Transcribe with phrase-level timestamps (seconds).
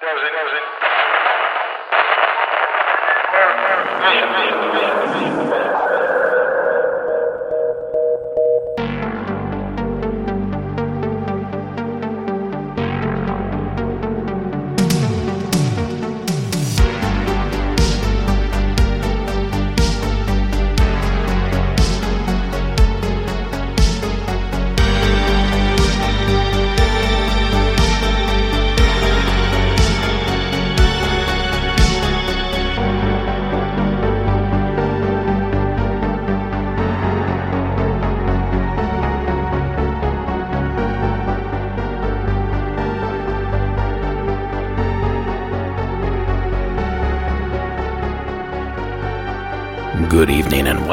[0.00, 0.29] Good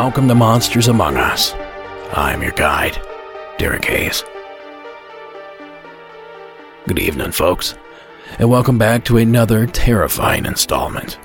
[0.07, 1.53] welcome to Monsters Among Us.
[2.13, 2.97] I'm your guide,
[3.57, 4.23] Derek Hayes.
[6.87, 7.75] Good evening, folks,
[8.39, 11.19] and welcome back to another terrifying installment.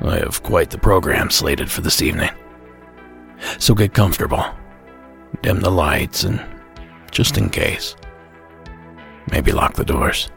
[0.00, 2.30] I have quite the program slated for this evening.
[3.58, 4.42] So get comfortable,
[5.42, 6.42] dim the lights, and
[7.10, 7.94] just in case,
[9.30, 10.30] maybe lock the doors.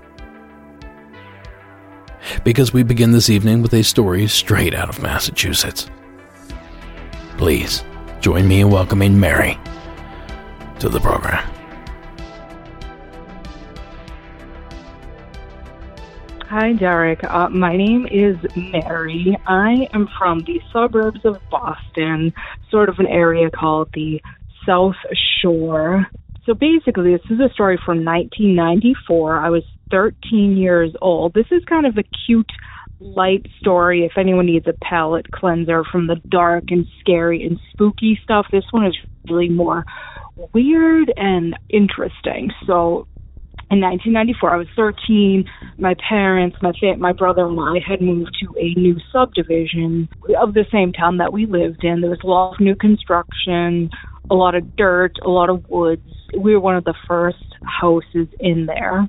[2.43, 5.89] Because we begin this evening with a story straight out of Massachusetts.
[7.45, 7.83] Please
[8.21, 9.55] join me in welcoming Mary
[10.79, 11.47] to the program.
[16.47, 17.23] Hi, Derek.
[17.23, 19.37] Uh, my name is Mary.
[19.45, 22.33] I am from the suburbs of Boston,
[22.71, 24.19] sort of an area called the
[24.65, 24.95] South
[25.39, 26.07] Shore.
[26.47, 29.37] So basically, this is a story from 1994.
[29.37, 31.35] I was 13 years old.
[31.35, 32.51] This is kind of a cute
[32.99, 38.19] light story if anyone needs a palate cleanser from the dark and scary and spooky
[38.23, 38.47] stuff.
[38.51, 38.95] This one is
[39.29, 39.85] really more
[40.53, 42.51] weird and interesting.
[42.65, 43.07] So
[43.71, 45.45] in 1994, I was 13.
[45.77, 50.07] My parents, my fa- my brother and I had moved to a new subdivision
[50.39, 52.01] of the same town that we lived in.
[52.01, 53.89] There was a lot of new construction,
[54.29, 56.07] a lot of dirt, a lot of woods.
[56.37, 59.07] We were one of the first houses in there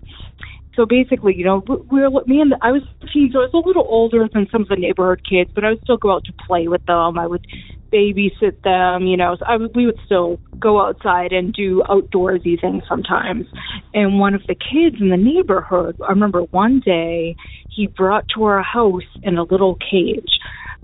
[0.76, 3.50] so basically, you know, we were me and the, I was 15, so I was
[3.54, 6.24] a little older than some of the neighborhood kids, but I would still go out
[6.26, 7.18] to play with them.
[7.18, 7.44] I would
[7.92, 9.36] babysit them, you know.
[9.38, 13.46] So I would, we would still go outside and do outdoorsy things sometimes.
[13.94, 17.36] And one of the kids in the neighborhood, I remember one day
[17.74, 20.30] he brought to our house in a little cage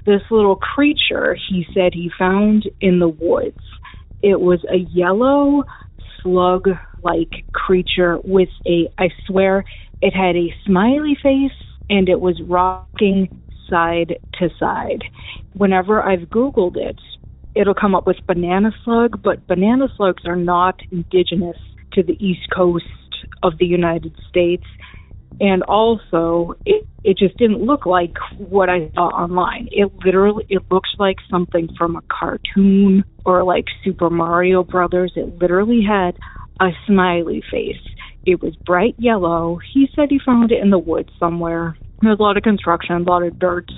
[0.04, 3.56] this little creature he said he found in the woods.
[4.22, 5.64] It was a yellow
[6.22, 6.68] slug
[7.02, 9.64] like creature with a, I swear,
[10.00, 11.52] it had a smiley face
[11.90, 15.04] and it was rocking side to side.
[15.54, 16.98] Whenever I've Googled it,
[17.54, 21.56] it'll come up with banana slug, but banana slugs are not indigenous
[21.92, 22.84] to the east coast
[23.42, 24.64] of the United States.
[25.40, 29.68] And also, it, it just didn't look like what I saw online.
[29.72, 35.12] It literally, it looks like something from a cartoon or like Super Mario Brothers.
[35.16, 36.16] It literally had
[36.60, 37.76] a smiley face.
[38.24, 39.58] It was bright yellow.
[39.72, 41.76] He said he found it in the woods somewhere.
[42.00, 43.70] There's a lot of construction, a lot of dirt,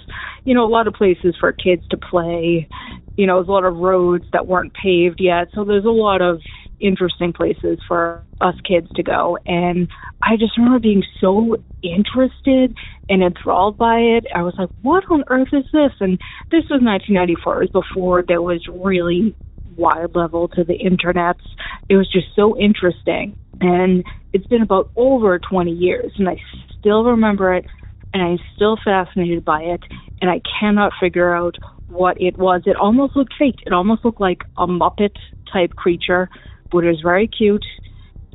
[0.44, 2.68] you know, a lot of places for kids to play.
[3.16, 5.48] You know, there's a lot of roads that weren't paved yet.
[5.54, 6.40] So there's a lot of
[6.80, 9.38] interesting places for us kids to go.
[9.46, 9.88] And
[10.22, 12.76] I just remember being so interested
[13.08, 14.26] and enthralled by it.
[14.34, 15.92] I was like, what on earth is this?
[16.00, 16.18] And
[16.50, 17.62] this was 1994.
[17.62, 19.36] It was before there was really
[19.76, 21.44] wide level to the internets.
[21.88, 23.38] It was just so interesting.
[23.60, 26.36] And it's been about over 20 years, and I
[26.78, 27.66] still remember it,
[28.12, 29.80] and I'm still fascinated by it,
[30.20, 31.56] and I cannot figure out
[31.88, 32.62] what it was.
[32.66, 33.60] It almost looked fake.
[33.66, 35.16] It almost looked like a Muppet
[35.52, 36.28] type creature,
[36.70, 37.64] but it was very cute.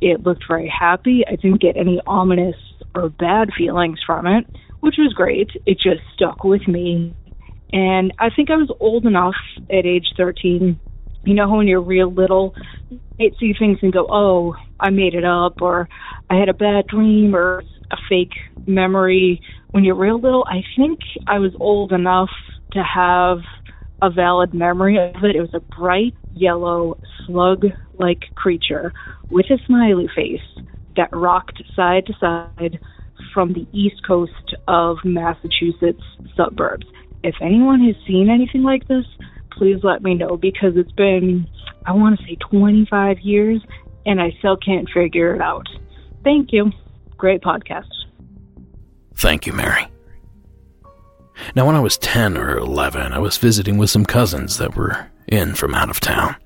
[0.00, 1.22] It looked very happy.
[1.26, 2.56] I didn't get any ominous
[2.94, 4.46] or bad feelings from it,
[4.80, 5.50] which was great.
[5.66, 7.14] It just stuck with me.
[7.72, 9.34] And I think I was old enough
[9.68, 10.80] at age 13
[11.24, 12.54] you know when you're real little
[12.88, 15.88] you see things and go oh i made it up or
[16.30, 17.62] i had a bad dream or
[17.92, 18.32] a fake
[18.66, 19.40] memory.
[19.72, 22.30] When you're real little i think i was old enough
[22.72, 23.38] to have
[24.02, 25.36] a valid memory of it.
[25.36, 27.66] It was a bright yellow slug
[27.98, 28.92] like creature
[29.30, 30.64] with a smiley face
[30.96, 32.78] that rocked side to side
[33.34, 36.02] from the east coast of massachusetts
[36.36, 36.86] suburbs.
[37.22, 39.04] If anyone has seen anything like this
[39.50, 41.48] please let me know because it's been,
[41.86, 43.62] I want to say 25 years
[44.06, 45.66] and I still can't figure it out.
[46.24, 46.72] Thank you.
[47.16, 47.88] Great podcast.
[49.14, 49.86] Thank you, Mary.
[51.54, 55.10] Now, when I was 10 or 11, I was visiting with some cousins that were
[55.28, 56.36] in from out of town.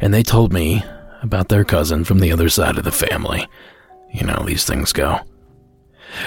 [0.00, 0.82] And they told me
[1.22, 3.46] about their cousin from the other side of the family.
[4.12, 5.20] You know, these things go.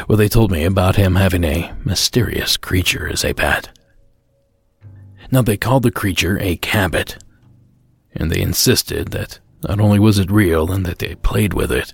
[0.08, 3.70] Well, they told me about him having a mysterious creature as a pet.
[5.32, 7.24] Now, they called the creature a cabbit,
[8.14, 11.94] and they insisted that not only was it real and that they played with it,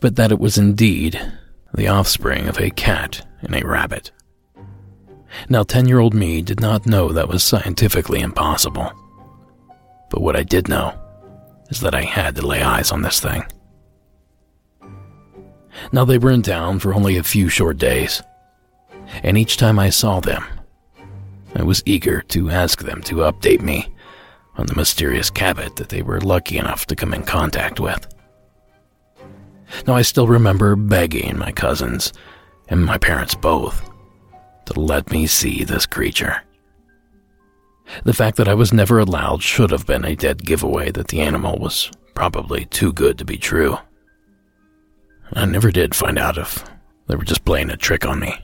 [0.00, 1.20] but that it was indeed
[1.72, 4.10] the offspring of a cat and a rabbit.
[5.48, 8.92] Now, 10 year old me did not know that was scientifically impossible.
[10.10, 10.98] But what I did know
[11.70, 13.44] is that I had to lay eyes on this thing.
[15.92, 18.22] Now, they were in town for only a few short days,
[19.22, 20.44] and each time I saw them,
[21.54, 23.88] I was eager to ask them to update me
[24.56, 28.06] on the mysterious cabbit that they were lucky enough to come in contact with.
[29.86, 32.12] Now, I still remember begging my cousins
[32.68, 33.90] and my parents both
[34.66, 36.42] to let me see this creature.
[38.04, 41.20] The fact that I was never allowed should have been a dead giveaway that the
[41.20, 43.76] animal was probably too good to be true.
[45.34, 46.64] I never did find out if
[47.08, 48.43] they were just playing a trick on me.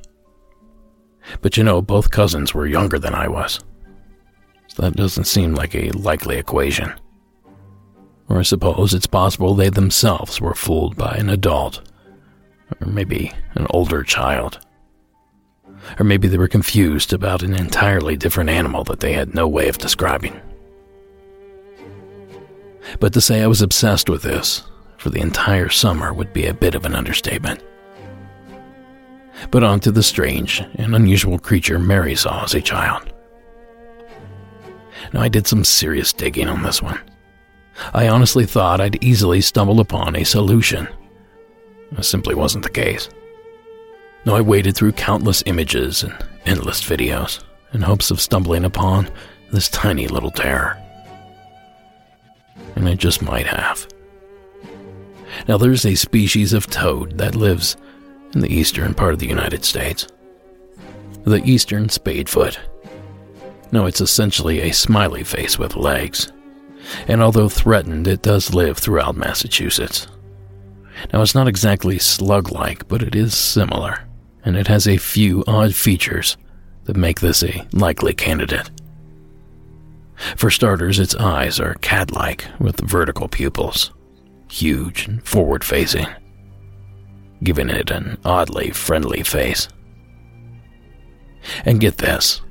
[1.40, 3.60] But you know, both cousins were younger than I was.
[4.68, 6.92] So that doesn't seem like a likely equation.
[8.28, 11.80] Or I suppose it's possible they themselves were fooled by an adult,
[12.80, 14.60] or maybe an older child.
[15.98, 19.68] Or maybe they were confused about an entirely different animal that they had no way
[19.68, 20.40] of describing.
[23.00, 24.62] But to say I was obsessed with this
[24.98, 27.62] for the entire summer would be a bit of an understatement.
[29.50, 33.12] But onto the strange and unusual creature Mary saw as a child.
[35.12, 37.00] Now, I did some serious digging on this one.
[37.94, 40.88] I honestly thought I'd easily stumble upon a solution.
[41.92, 43.08] That simply wasn't the case.
[44.24, 46.14] Now, I waded through countless images and
[46.44, 49.08] endless videos in hopes of stumbling upon
[49.50, 50.76] this tiny little terror.
[52.76, 53.86] And I just might have.
[55.48, 57.76] Now, there's a species of toad that lives
[58.32, 60.06] in the eastern part of the United States.
[61.24, 62.58] The eastern spadefoot.
[63.72, 66.32] No, it's essentially a smiley face with legs
[67.08, 70.06] and although threatened, it does live throughout Massachusetts.
[71.12, 74.04] Now, it's not exactly slug like, but it is similar,
[74.44, 76.36] and it has a few odd features
[76.84, 78.70] that make this a likely candidate.
[80.36, 83.92] For starters, its eyes are cat like with vertical pupils,
[84.50, 86.06] huge and forward facing,
[87.42, 89.68] giving it an oddly friendly face.
[91.64, 92.42] And get this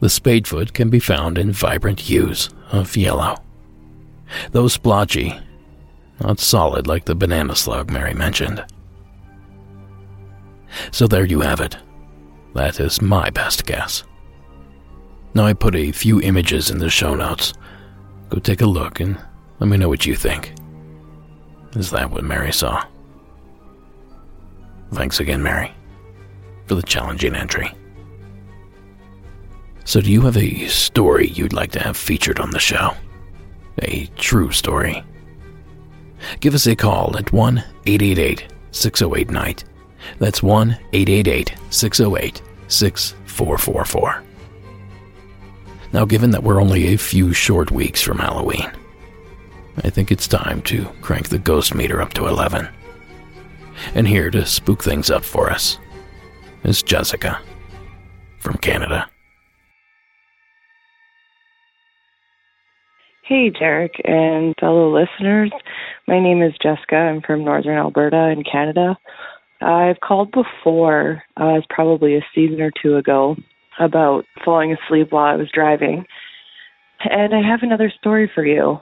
[0.00, 3.36] the spadefoot can be found in vibrant hues of yellow
[4.52, 5.38] though splotchy,
[6.20, 8.64] not solid like the banana slug Mary mentioned.
[10.90, 11.76] So there you have it.
[12.54, 14.04] That is my best guess.
[15.34, 17.52] Now I put a few images in the show notes.
[18.28, 19.18] Go take a look and
[19.58, 20.54] let me know what you think.
[21.74, 22.84] Is that what Mary saw?
[24.94, 25.72] Thanks again, Mary,
[26.66, 27.70] for the challenging entry.
[29.84, 32.94] So, do you have a story you'd like to have featured on the show?
[33.82, 35.02] a true story.
[36.40, 39.64] Give us a call at 1 888 608 Night.
[40.18, 44.22] That's 1 888 608 6444.
[45.92, 48.70] Now, given that we're only a few short weeks from Halloween,
[49.84, 52.68] I think it's time to crank the ghost meter up to 11.
[53.94, 55.78] And here to spook things up for us
[56.64, 57.40] is Jessica
[58.38, 59.08] from Canada.
[63.26, 65.50] Hey, Derek and fellow listeners.
[66.06, 66.96] My name is Jessica.
[66.96, 68.98] I'm from Northern Alberta in Canada.
[69.62, 73.36] I've called before, uh, probably a season or two ago,
[73.78, 76.04] about falling asleep while I was driving.
[77.00, 78.78] And I have another story for you.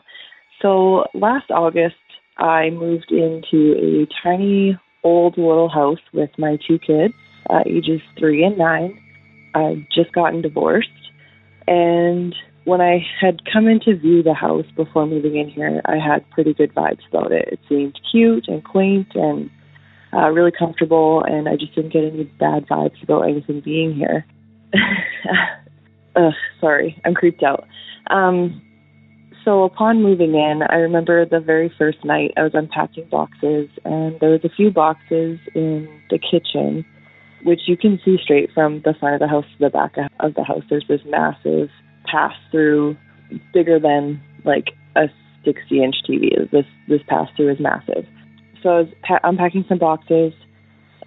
[0.61, 1.95] So last August,
[2.39, 7.15] I moved into a tiny old little house with my two kids,
[7.51, 9.01] uh, ages three and nine.
[9.55, 10.89] I'd just gotten divorced.
[11.67, 15.97] And when I had come in to view the house before moving in here, I
[15.97, 17.49] had pretty good vibes about it.
[17.53, 19.51] It seemed cute and quaint and
[20.13, 24.27] uh, really comfortable, and I just didn't get any bad vibes about anything being here.
[26.17, 27.67] Ugh, sorry, I'm creeped out.
[28.11, 28.63] Um,
[29.45, 34.19] so upon moving in, I remember the very first night I was unpacking boxes, and
[34.21, 36.85] there was a few boxes in the kitchen,
[37.43, 40.35] which you can see straight from the front of the house to the back of
[40.35, 40.63] the house.
[40.71, 41.71] There's this massive
[42.05, 42.97] pass through
[43.53, 45.07] bigger than like a
[45.45, 46.51] 60 inch TV.
[46.51, 48.07] This this pass through is massive.
[48.63, 50.33] So I was pa- unpacking some boxes,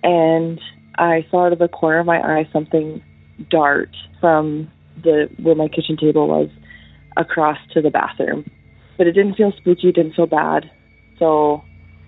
[0.03, 0.59] and
[0.97, 3.01] I saw out of the corner of my eye something
[3.49, 4.69] dart from
[5.03, 6.49] the where my kitchen table was
[7.17, 8.49] across to the bathroom.
[8.97, 10.69] But it didn't feel spooky, didn't feel bad.
[11.19, 11.63] So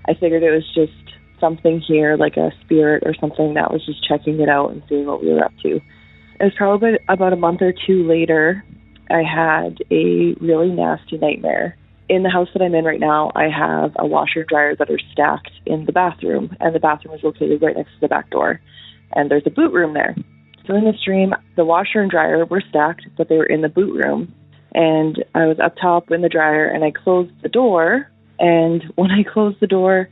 [0.08, 0.94] I figured it was just
[1.40, 5.06] something here, like a spirit or something that was just checking it out and seeing
[5.06, 5.76] what we were up to.
[6.40, 8.64] It was probably about a month or two later,
[9.10, 11.78] I had a really nasty nightmare.
[12.10, 14.90] In the house that I'm in right now, I have a washer and dryer that
[14.90, 18.30] are stacked in the bathroom, and the bathroom is located right next to the back
[18.30, 18.62] door.
[19.14, 20.16] And there's a boot room there.
[20.66, 23.70] So in this dream, the washer and dryer were stacked, but they were in the
[23.70, 24.34] boot room.
[24.78, 28.12] And I was up top in the dryer, and I closed the door.
[28.38, 30.08] And when I closed the door,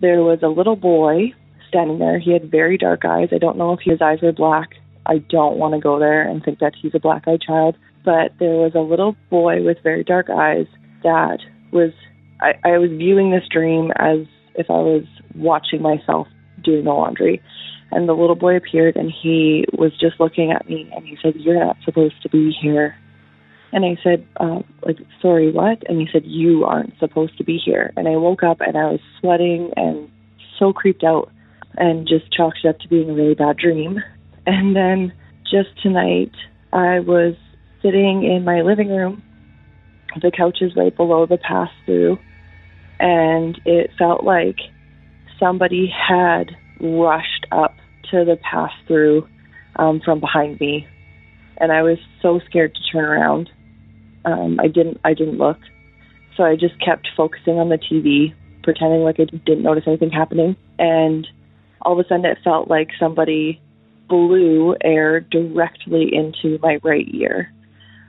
[0.00, 1.32] there was a little boy
[1.68, 2.18] standing there.
[2.18, 3.28] He had very dark eyes.
[3.30, 4.70] I don't know if his eyes were black.
[5.06, 7.76] I don't want to go there and think that he's a black eyed child.
[8.04, 10.66] But there was a little boy with very dark eyes
[11.04, 11.38] that
[11.70, 11.92] was,
[12.40, 15.04] I, I was viewing this dream as if I was
[15.36, 16.26] watching myself
[16.64, 17.40] doing the laundry.
[17.92, 21.36] And the little boy appeared and he was just looking at me and he said,
[21.36, 22.96] You're not supposed to be here.
[23.72, 25.82] And I said, uh, like, sorry, what?
[25.88, 27.92] And he said, you aren't supposed to be here.
[27.96, 30.10] And I woke up and I was sweating and
[30.58, 31.30] so creeped out
[31.76, 33.98] and just chalked it up to being a really bad dream.
[34.46, 36.32] And then just tonight,
[36.72, 37.34] I was
[37.82, 39.22] sitting in my living room.
[40.20, 42.18] The couch is right below the pass through.
[42.98, 44.56] And it felt like
[45.38, 47.74] somebody had rushed up
[48.10, 49.28] to the pass through
[49.76, 50.86] um, from behind me.
[51.58, 53.50] And I was so scared to turn around
[54.28, 55.58] um, I didn't I didn't look,
[56.36, 60.56] so I just kept focusing on the TV, pretending like I didn't notice anything happening.
[60.78, 61.26] And
[61.82, 63.60] all of a sudden, it felt like somebody
[64.08, 67.52] blew air directly into my right ear.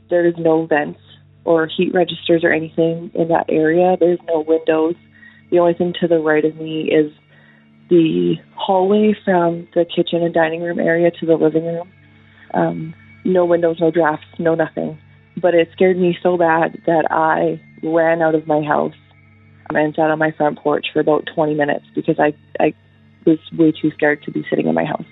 [0.10, 1.00] There is no vents
[1.46, 3.96] or heat registers or anything in that area.
[4.00, 4.96] There's no windows.
[5.52, 7.12] The only thing to the right of me is
[7.90, 11.92] the hallway from the kitchen and dining room area to the living room.
[12.54, 15.00] Um, no windows, no drafts, no nothing
[15.42, 18.96] but it scared me so bad that I ran out of my house
[19.70, 22.74] and sat on my front porch for about 20 minutes because I, I
[23.26, 25.06] was way too scared to be sitting in my house.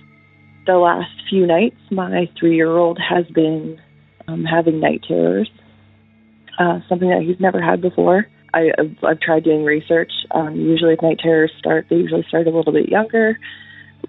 [0.65, 3.79] The last few nights, my three year old has been
[4.27, 5.49] um, having night terrors,
[6.59, 8.27] uh, something that he's never had before.
[8.53, 10.11] I, I've, I've tried doing research.
[10.31, 13.39] Um, usually, if night terrors start, they usually start a little bit younger.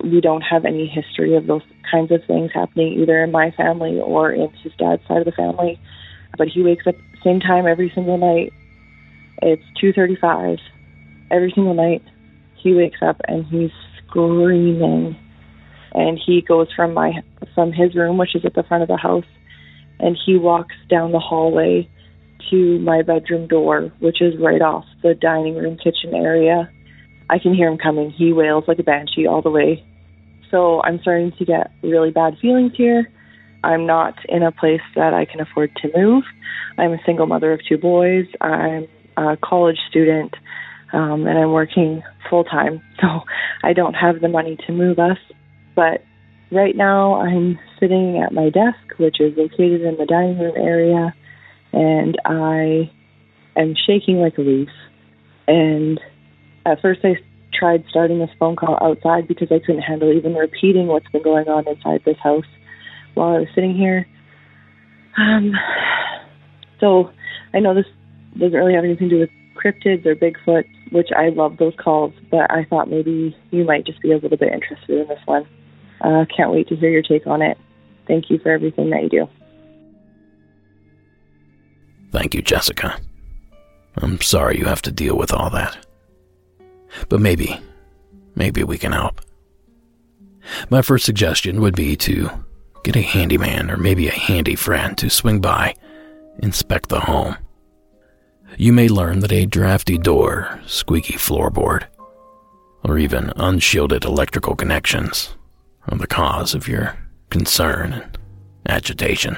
[0.03, 4.01] We don't have any history of those kinds of things happening either in my family
[4.01, 5.81] or in his dad's side of the family
[6.37, 6.95] but he wakes up
[7.25, 8.53] same time every single night.
[9.43, 10.59] It's 2:35
[11.31, 12.03] every single night.
[12.57, 15.17] He wakes up and he's screaming,
[15.93, 17.23] and he goes from my
[17.55, 19.25] from his room, which is at the front of the house,
[20.01, 21.89] and he walks down the hallway
[22.51, 26.71] to my bedroom door, which is right off the dining room kitchen area.
[27.31, 28.11] I can hear him coming.
[28.11, 29.85] He wails like a banshee all the way.
[30.51, 33.11] So I'm starting to get really bad feelings here.
[33.65, 36.25] I'm not in a place that I can afford to move.
[36.77, 38.27] I'm a single mother of two boys.
[38.41, 38.87] I'm
[39.17, 40.35] a college student,
[40.93, 42.83] um, and I'm working full time.
[43.01, 43.21] So
[43.63, 45.19] I don't have the money to move us.
[45.77, 46.03] But
[46.51, 51.15] right now, I'm sitting at my desk, which is located in the dining room area,
[51.73, 52.91] and I
[53.57, 54.69] am shaking like a leaf.
[55.47, 56.01] And
[56.67, 57.19] at first, I
[57.53, 61.49] tried starting this phone call outside because I couldn't handle even repeating what's been going
[61.49, 62.45] on inside this house
[63.15, 64.07] while I was sitting here.
[65.17, 65.53] Um,
[66.81, 67.11] so
[67.55, 67.87] I know this
[68.39, 72.13] doesn't really have anything to do with cryptids or Bigfoot, which I love those calls,
[72.31, 75.47] but I thought maybe you might just be a little bit interested in this one.
[76.01, 77.59] Uh, can't wait to hear your take on it.
[78.07, 79.29] Thank you for everything that you do.
[82.13, 82.99] Thank you, Jessica.
[83.97, 85.87] I'm sorry you have to deal with all that.
[87.09, 87.61] But maybe,
[88.35, 89.21] maybe we can help.
[90.71, 92.31] My first suggestion would be to
[92.85, 95.75] Get a handyman or maybe a handy friend to swing by,
[96.39, 97.37] inspect the home.
[98.57, 101.87] You may learn that a drafty door, squeaky floorboard,
[102.83, 105.37] or even unshielded electrical connections
[105.89, 106.97] are the cause of your
[107.31, 108.19] concern and
[108.67, 109.37] agitation.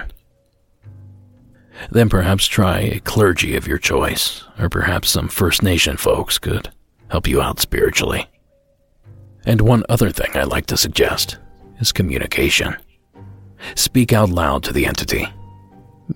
[1.90, 6.70] Then perhaps try a clergy of your choice, or perhaps some First Nation folks could
[7.08, 8.26] help you out spiritually.
[9.46, 11.38] And one other thing I like to suggest
[11.80, 12.76] is communication.
[13.74, 15.28] Speak out loud to the entity.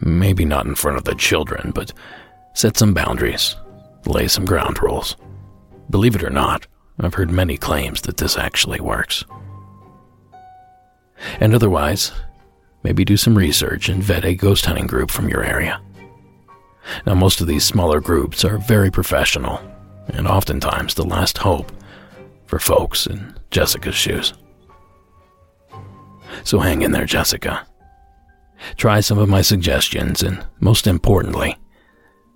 [0.01, 1.93] Maybe not in front of the children, but
[2.55, 3.57] set some boundaries,
[4.07, 5.17] lay some ground rules.
[5.91, 6.67] Believe it or not,
[6.99, 9.25] I've heard many claims that this actually works.
[11.41, 12.13] And otherwise,
[12.83, 15.81] maybe do some research and vet a ghost hunting group from your area.
[17.07, 19.61] Now, most of these smaller groups are very professional
[20.09, 21.73] and oftentimes the last hope
[22.47, 24.35] for folks in Jessica's shoes.
[26.43, 27.67] So hang in there, Jessica.
[28.77, 31.57] Try some of my suggestions, and most importantly,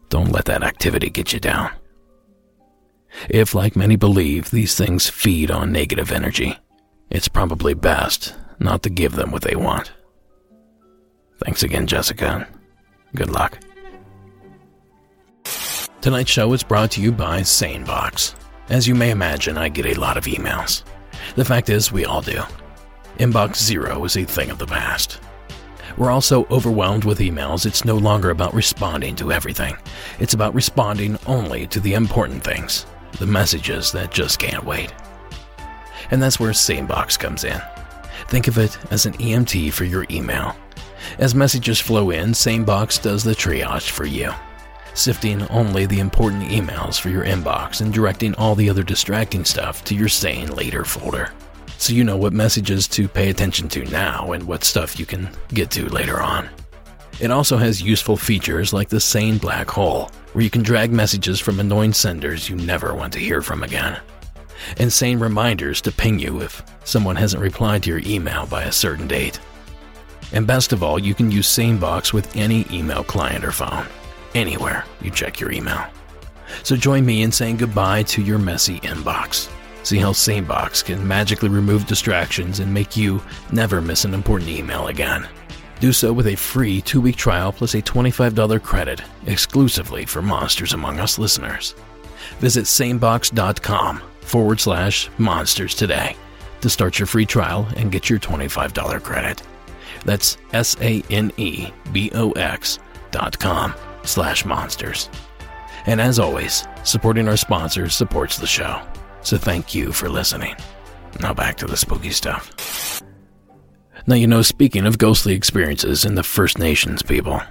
[0.08, 1.70] don't let that activity get you down.
[3.28, 6.58] If, like many believe, these things feed on negative energy,
[7.10, 9.92] it's probably best not to give them what they want.
[11.44, 12.46] Thanks again, Jessica.
[13.14, 13.58] Good luck.
[16.00, 18.34] Tonight's show is brought to you by SaneBox.
[18.68, 20.84] As you may imagine, I get a lot of emails.
[21.34, 22.42] The fact is, we all do.
[23.18, 25.18] Inbox zero is a thing of the past.
[25.96, 27.66] We're also overwhelmed with emails.
[27.66, 29.76] It's no longer about responding to everything.
[30.20, 32.86] It's about responding only to the important things,
[33.18, 34.94] the messages that just can't wait.
[36.12, 37.60] And that's where SaneBox comes in.
[38.28, 40.54] Think of it as an EMT for your email.
[41.18, 44.30] As messages flow in, SaneBox does the triage for you,
[44.94, 49.82] sifting only the important emails for your inbox and directing all the other distracting stuff
[49.86, 51.32] to your Sane Later folder
[51.78, 55.30] so you know what messages to pay attention to now and what stuff you can
[55.54, 56.48] get to later on.
[57.20, 61.40] It also has useful features like the Sane Black Hole, where you can drag messages
[61.40, 63.98] from annoying senders you never want to hear from again.
[64.76, 68.72] And sane reminders to ping you if someone hasn't replied to your email by a
[68.72, 69.40] certain date.
[70.32, 73.86] And best of all, you can use SaneBox with any email client or phone,
[74.34, 75.86] anywhere you check your email.
[76.62, 79.48] So join me in saying goodbye to your messy inbox.
[79.82, 84.88] See how SaneBox can magically remove distractions and make you never miss an important email
[84.88, 85.26] again.
[85.80, 90.72] Do so with a free two week trial plus a $25 credit exclusively for Monsters
[90.72, 91.74] Among Us listeners.
[92.40, 96.16] Visit sanebox.com forward slash monsters today
[96.60, 99.42] to start your free trial and get your $25 credit.
[100.04, 102.78] That's S A N E B O X
[103.10, 105.08] dot com slash monsters.
[105.86, 108.82] And as always, supporting our sponsors supports the show.
[109.22, 110.56] So thank you for listening.
[111.20, 113.02] Now back to the spooky stuff.
[114.06, 117.42] Now, you know, speaking of ghostly experiences in the First Nations people,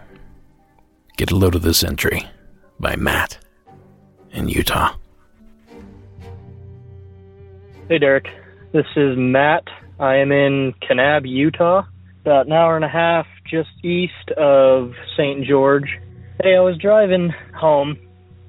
[1.15, 2.23] get a load of this entry
[2.79, 3.37] by Matt
[4.31, 4.95] in Utah.
[7.89, 8.27] Hey, Derek.
[8.71, 9.63] This is Matt.
[9.99, 11.83] I am in Kanab, Utah,
[12.21, 15.45] about an hour and a half just east of St.
[15.45, 15.99] George.
[16.43, 17.97] Hey, I was driving home.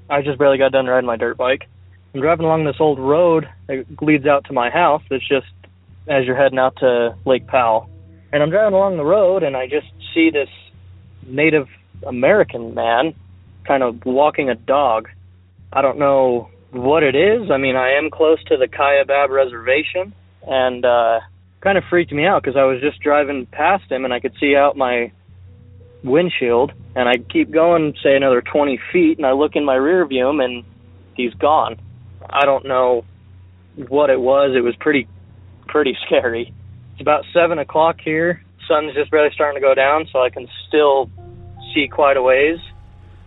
[0.09, 1.67] I just barely got done riding my dirt bike.
[2.13, 5.03] I'm driving along this old road that leads out to my house.
[5.09, 5.47] That's just
[6.07, 7.87] as you're heading out to Lake Powell.
[8.31, 10.49] And I'm driving along the road, and I just see this
[11.27, 11.67] Native
[12.05, 13.13] American man
[13.65, 15.09] kind of walking a dog.
[15.71, 17.51] I don't know what it is.
[17.51, 20.13] I mean, I am close to the Kaibab Reservation,
[20.47, 21.19] and uh,
[21.61, 24.33] kind of freaked me out because I was just driving past him, and I could
[24.39, 25.11] see out my
[26.03, 30.05] windshield, and I keep going, say another 20 feet, and I look in my rear
[30.07, 30.63] view, and
[31.15, 31.79] he's gone.
[32.27, 33.05] I don't know
[33.75, 34.55] what it was.
[34.55, 35.07] It was pretty
[35.67, 36.53] pretty scary.
[36.93, 38.43] It's about seven o'clock here.
[38.67, 41.09] Sun's just barely starting to go down, so I can still
[41.73, 42.59] see quite a ways.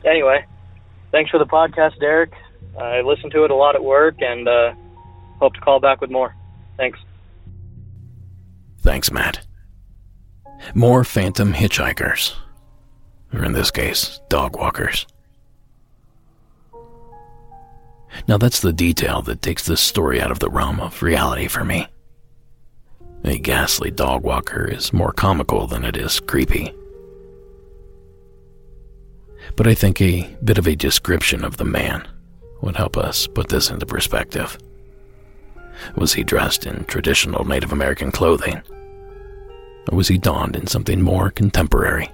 [0.05, 0.45] Anyway,
[1.11, 2.33] thanks for the podcast, Derek.
[2.81, 4.75] I listen to it a lot at work, and uh,
[5.39, 6.35] hope to call back with more.
[6.77, 6.99] Thanks.
[8.79, 9.47] Thanks, Matt.
[10.75, 12.35] More phantom hitchhikers,
[13.33, 15.07] or in this case, dog walkers.
[18.29, 21.65] Now that's the detail that takes this story out of the realm of reality for
[21.65, 21.87] me.
[23.25, 26.75] A ghastly dog walker is more comical than it is creepy.
[29.57, 32.07] But I think a bit of a description of the man
[32.63, 34.59] would help us put this into perspective.
[35.97, 38.63] Was he dressed in traditional Native American clothing?
[39.91, 42.09] Or was he donned in something more contemporary?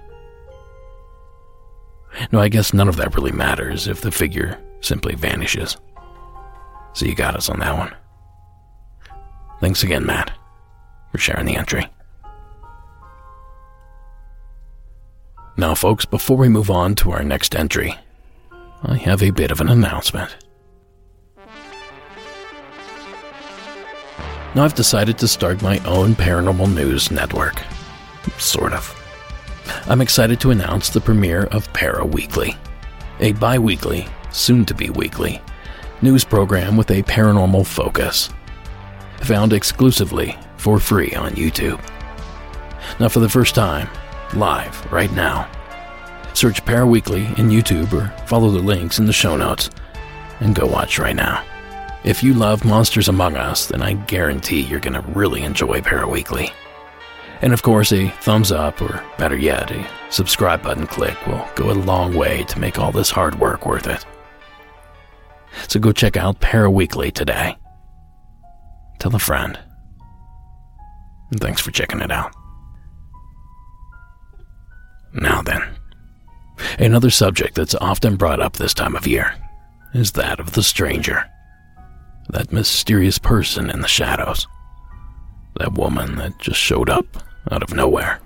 [2.32, 5.76] No, I guess none of that really matters if the figure simply vanishes.
[6.94, 7.94] So you got us on that one.
[9.60, 10.30] Thanks again, Matt,
[11.12, 11.86] for sharing the entry.
[15.56, 17.94] Now, folks, before we move on to our next entry,
[18.84, 20.36] I have a bit of an announcement.
[24.54, 27.60] Now, I've decided to start my own paranormal news network.
[28.38, 28.94] Sort of.
[29.88, 32.56] I'm excited to announce the premiere of Para Weekly,
[33.20, 35.40] a bi weekly, soon to be weekly,
[36.02, 38.30] news program with a paranormal focus.
[39.22, 41.80] Found exclusively for free on YouTube.
[43.00, 43.88] Now, for the first time,
[44.34, 45.50] live right now,
[46.34, 49.70] search Paraweekly in YouTube or follow the links in the show notes
[50.40, 51.44] and go watch right now.
[52.04, 56.52] If you love Monsters Among Us, then I guarantee you're going to really enjoy Paraweekly.
[57.42, 61.70] And of course, a thumbs up, or better yet, a subscribe button click will go
[61.70, 64.04] a long way to make all this hard work worth it.
[65.68, 67.56] So go check out Paraweekly today.
[68.98, 69.58] Tell a friend.
[71.30, 72.34] And thanks for checking it out.
[75.14, 75.62] Now then,
[76.78, 79.34] another subject that's often brought up this time of year
[79.94, 81.24] is that of the stranger.
[82.30, 84.46] that mysterious person in the shadows.
[85.58, 87.06] That woman that just showed up
[87.50, 88.20] out of nowhere.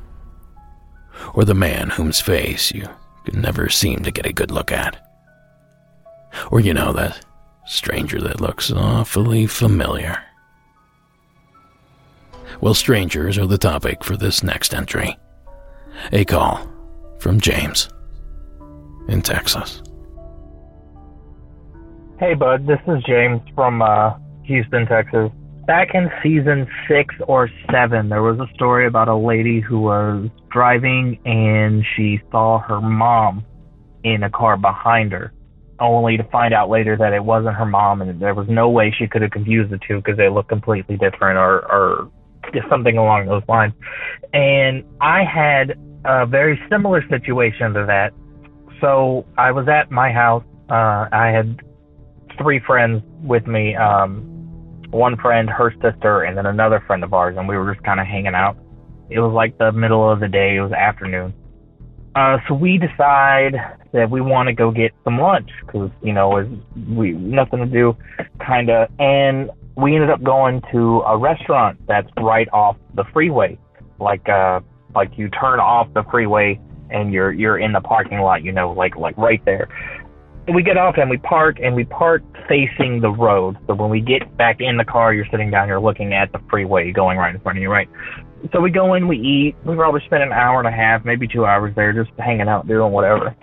[1.34, 2.88] Or the man whose face you
[3.24, 5.01] could never seem to get a good look at.
[6.50, 7.24] Or you know, that
[7.66, 10.22] stranger that looks awfully familiar.
[12.60, 15.16] Well, strangers are the topic for this next entry.
[16.12, 16.68] A call
[17.18, 17.88] from James
[19.08, 19.82] in Texas.
[22.18, 24.14] Hey, bud, this is James from uh,
[24.44, 25.30] Houston, Texas.
[25.66, 30.28] Back in season six or seven, there was a story about a lady who was
[30.50, 33.44] driving and she saw her mom
[34.04, 35.32] in a car behind her,
[35.82, 38.94] only to find out later that it wasn't her mom and there was no way
[38.96, 42.10] she could have confused the two because they look completely different or, or
[42.54, 43.72] just something along those lines.
[44.32, 48.12] And I had a very similar situation to that.
[48.80, 50.44] So I was at my house.
[50.68, 51.60] Uh, I had
[52.40, 53.76] three friends with me.
[53.76, 54.28] Um,
[54.90, 57.98] one friend, her sister, and then another friend of ours, and we were just kind
[57.98, 58.56] of hanging out.
[59.08, 60.56] It was like the middle of the day.
[60.56, 61.32] It was afternoon.
[62.14, 63.54] Uh, so we decide
[63.92, 66.46] that we want to go get some lunch because you know
[66.88, 67.96] we nothing to do,
[68.44, 68.88] kind of.
[68.98, 73.58] And we ended up going to a restaurant that's right off the freeway,
[73.98, 74.60] like uh,
[74.94, 78.72] like you turn off the freeway and you're you're in the parking lot, you know,
[78.72, 79.68] like like right there
[80.52, 83.56] we get off and we park and we park facing the road.
[83.66, 86.40] So when we get back in the car, you're sitting down, you're looking at the
[86.50, 87.88] freeway going right in front of you, right?
[88.52, 89.54] So we go in, we eat.
[89.64, 92.66] We probably spend an hour and a half, maybe two hours there, just hanging out,
[92.66, 93.36] doing whatever.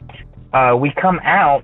[0.53, 1.63] Uh, we come out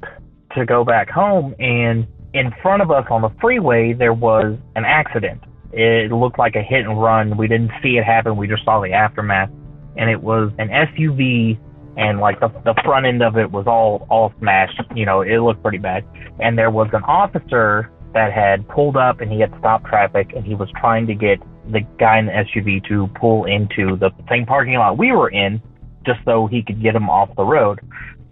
[0.56, 4.86] to go back home, and in front of us on the freeway there was an
[4.86, 5.42] accident.
[5.74, 7.36] It looked like a hit and run.
[7.36, 8.38] We didn't see it happen.
[8.38, 9.50] We just saw the aftermath,
[9.98, 11.60] and it was an SUV
[11.98, 14.82] and like the the front end of it was all all smashed.
[14.96, 16.04] You know, it looked pretty bad.
[16.40, 20.46] And there was an officer that had pulled up and he had stopped traffic and
[20.46, 21.40] he was trying to get
[21.72, 25.62] the guy in the SUV to pull into the same parking lot we were in,
[26.06, 27.80] just so he could get him off the road.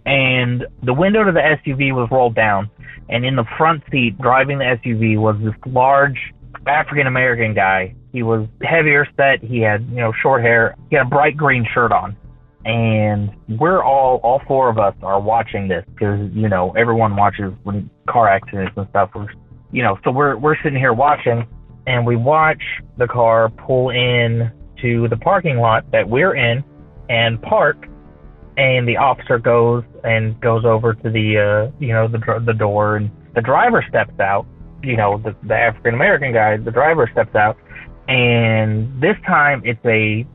[0.06, 2.70] And the window to the SUV was rolled down,
[3.08, 6.18] and in the front seat driving the SUV was this large
[6.66, 7.94] African American guy.
[8.12, 9.42] He was heavier set.
[9.42, 10.76] He had you know short hair.
[10.90, 12.16] He had a bright green shirt on
[12.64, 17.52] and we're all all four of us are watching this because you know everyone watches
[17.62, 19.28] when car accidents and stuff we're
[19.70, 21.46] you know so we're we're sitting here watching
[21.86, 22.62] and we watch
[22.96, 26.64] the car pull in to the parking lot that we're in
[27.08, 27.86] and park
[28.56, 32.96] and the officer goes and goes over to the uh you know the the door
[32.96, 34.46] and the driver steps out
[34.82, 37.56] you know the the African American guy the driver steps out
[38.08, 40.26] and this time it's a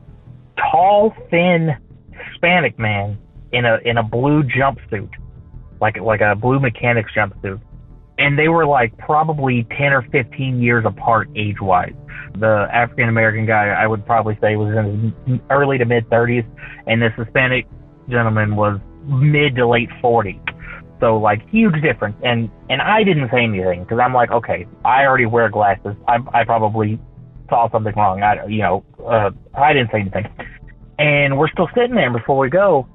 [0.56, 1.70] tall thin
[2.12, 3.18] Hispanic man
[3.52, 5.10] in a in a blue jumpsuit,
[5.80, 7.60] like like a blue mechanic's jumpsuit,
[8.20, 11.94] and they were like probably ten or fifteen years apart age wise.
[12.38, 16.44] The African American guy I would probably say was in his early to mid thirties,
[16.86, 17.66] and this Hispanic
[18.08, 20.38] gentleman was mid to late forties.
[21.00, 25.06] So like huge difference, and and I didn't say anything because I'm like, okay, I
[25.06, 25.96] already wear glasses.
[26.06, 27.00] I I probably
[27.48, 28.22] saw something wrong.
[28.22, 30.26] I you know uh, I didn't say anything.
[30.98, 32.12] And we're still sitting there.
[32.12, 32.86] before we go,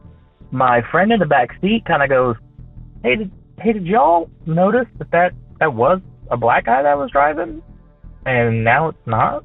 [0.51, 2.35] my friend in the back seat kind of goes,
[3.01, 3.27] "Hey,
[3.59, 7.61] hey did y'all notice that that that was a black guy that was driving,
[8.25, 9.43] and now it's not?"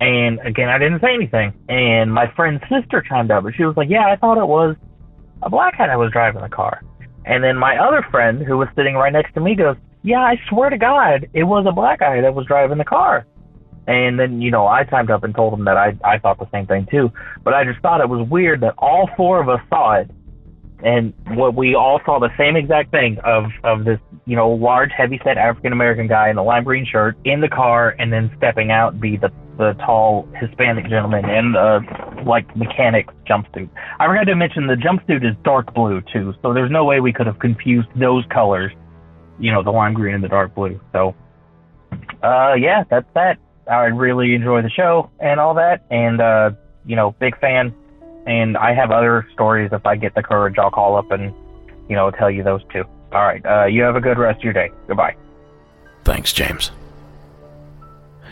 [0.00, 1.52] And again, I didn't say anything.
[1.68, 4.76] And my friend's sister chimed up, and she was like, "Yeah, I thought it was
[5.42, 6.82] a black guy that was driving the car."
[7.26, 10.40] And then my other friend, who was sitting right next to me, goes, "Yeah, I
[10.48, 13.26] swear to God, it was a black guy that was driving the car."
[13.86, 16.48] And then, you know, I timed up and told him that I, I thought the
[16.52, 17.10] same thing too.
[17.42, 20.10] But I just thought it was weird that all four of us saw it.
[20.82, 24.90] And what we all saw the same exact thing of, of this, you know, large,
[24.96, 28.30] heavy set African American guy in a lime green shirt in the car and then
[28.36, 31.80] stepping out be the, the tall Hispanic gentleman in the,
[32.26, 33.68] like, mechanic jumpsuit.
[33.98, 36.32] I forgot to mention the jumpsuit is dark blue too.
[36.40, 38.72] So there's no way we could have confused those colors,
[39.38, 40.80] you know, the lime green and the dark blue.
[40.92, 41.14] So,
[42.22, 43.38] uh, yeah, that's that.
[43.70, 46.50] I really enjoy the show and all that, and uh,
[46.84, 47.74] you know, big fan.
[48.26, 49.70] And I have other stories.
[49.72, 51.34] If I get the courage, I'll call up and
[51.88, 52.84] you know tell you those too.
[53.12, 53.44] All right.
[53.44, 54.70] Uh, you have a good rest of your day.
[54.86, 55.16] Goodbye.
[56.04, 56.70] Thanks, James.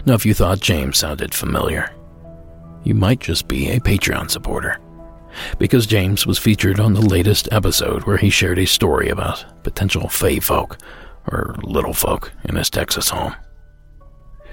[0.07, 1.91] Now, if you thought James sounded familiar,
[2.85, 4.79] you might just be a Patreon supporter.
[5.59, 10.09] Because James was featured on the latest episode where he shared a story about potential
[10.09, 10.79] fey folk,
[11.31, 13.35] or little folk, in his Texas home.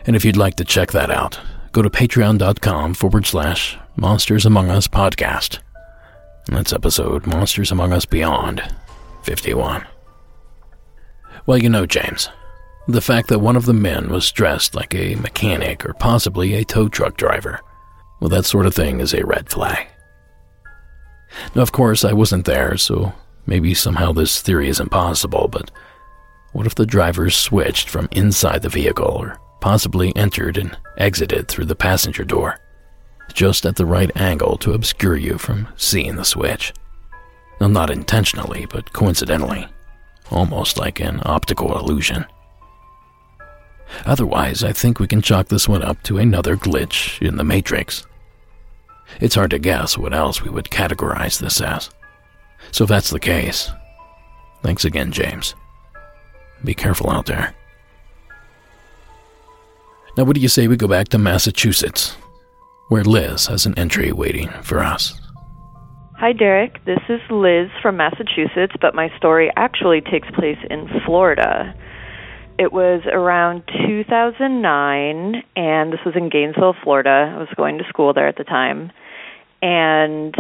[0.06, 1.40] And if you'd like to check that out,
[1.76, 5.60] go to patreon.com forward slash Monsters Among Us podcast.
[6.46, 8.64] That's episode Monsters Among Us Beyond
[9.24, 9.86] 51.
[11.46, 12.30] Well, you know, James,
[12.88, 16.64] The fact that one of the men was dressed like a mechanic or possibly a
[16.64, 17.60] tow truck driver,
[18.22, 19.86] well, that sort of thing is a red flag.
[21.56, 23.12] Now, of course, I wasn't there, so
[23.48, 25.72] maybe somehow this theory is impossible, but
[26.54, 31.66] what if the driver switched from inside the vehicle or possibly entered and exited through
[31.66, 32.60] the passenger door,
[33.34, 36.72] just at the right angle to obscure you from seeing the switch?
[37.60, 39.68] Not intentionally, but coincidentally,
[40.30, 42.28] almost like an optical illusion.
[44.06, 48.06] Otherwise, I think we can chalk this one up to another glitch in the Matrix.
[49.20, 51.90] It's hard to guess what else we would categorize this as.
[52.72, 53.72] So if that's the case,
[54.62, 55.56] thanks again, James.
[56.64, 57.56] Be careful out there.
[60.18, 62.16] Now, what do you say we go back to Massachusetts,
[62.88, 65.14] where Liz has an entry waiting for us?
[66.18, 66.86] Hi, Derek.
[66.86, 71.76] This is Liz from Massachusetts, but my story actually takes place in Florida.
[72.58, 77.34] It was around 2009, and this was in Gainesville, Florida.
[77.36, 78.94] I was going to school there at the time.
[79.62, 80.34] And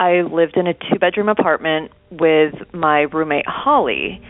[0.00, 4.20] I lived in a two bedroom apartment with my roommate, Holly.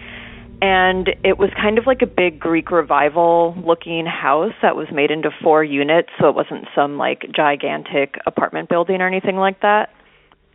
[0.62, 5.10] And it was kind of like a big Greek revival looking house that was made
[5.10, 9.90] into four units, so it wasn't some like gigantic apartment building or anything like that.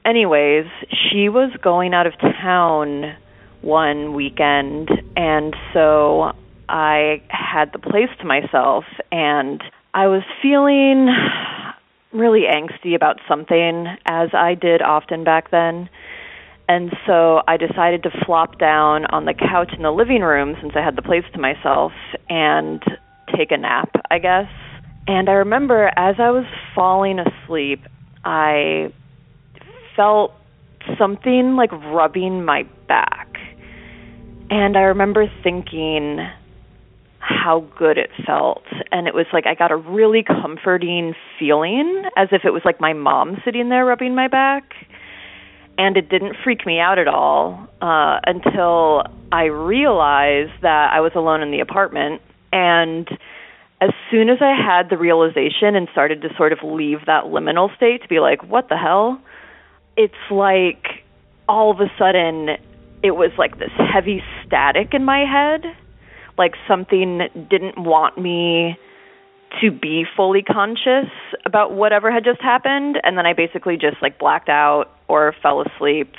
[0.05, 3.17] Anyways, she was going out of town
[3.59, 6.31] one weekend, and so
[6.69, 9.61] I had the place to myself and
[9.93, 11.07] I was feeling
[12.13, 15.89] really angsty about something, as I did often back then.
[16.67, 20.73] And so I decided to flop down on the couch in the living room since
[20.75, 21.93] I had the place to myself
[22.29, 22.83] and
[23.35, 24.49] take a nap, I guess.
[25.07, 27.79] And I remember as I was falling asleep,
[28.25, 28.91] I
[29.95, 30.33] felt
[30.97, 33.29] something like rubbing my back.
[34.49, 36.19] And I remember thinking,
[37.19, 38.63] how good it felt.
[38.91, 42.79] And it was like I got a really comforting feeling as if it was like
[42.79, 44.63] my mom sitting there rubbing my back.
[45.77, 51.11] And it didn't freak me out at all uh, until I realized that I was
[51.15, 52.21] alone in the apartment.
[52.51, 53.07] And
[53.79, 57.75] as soon as I had the realization and started to sort of leave that liminal
[57.75, 59.21] state to be like, what the hell?
[59.95, 61.03] It's like
[61.47, 62.57] all of a sudden
[63.03, 65.63] it was like this heavy static in my head
[66.37, 68.77] like something didn't want me
[69.61, 71.09] to be fully conscious
[71.45, 75.61] about whatever had just happened and then I basically just like blacked out or fell
[75.61, 76.13] asleep.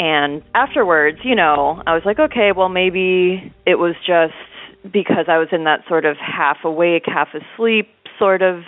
[0.00, 4.34] And afterwards, you know, I was like, okay, well maybe it was just
[4.92, 8.62] because I was in that sort of half awake, half asleep sort of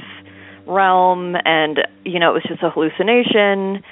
[0.66, 3.82] realm and you know, it was just a hallucination.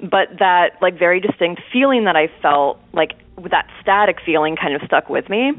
[0.00, 3.12] But that like very distinct feeling that I felt, like
[3.50, 5.52] that static feeling kind of stuck with me.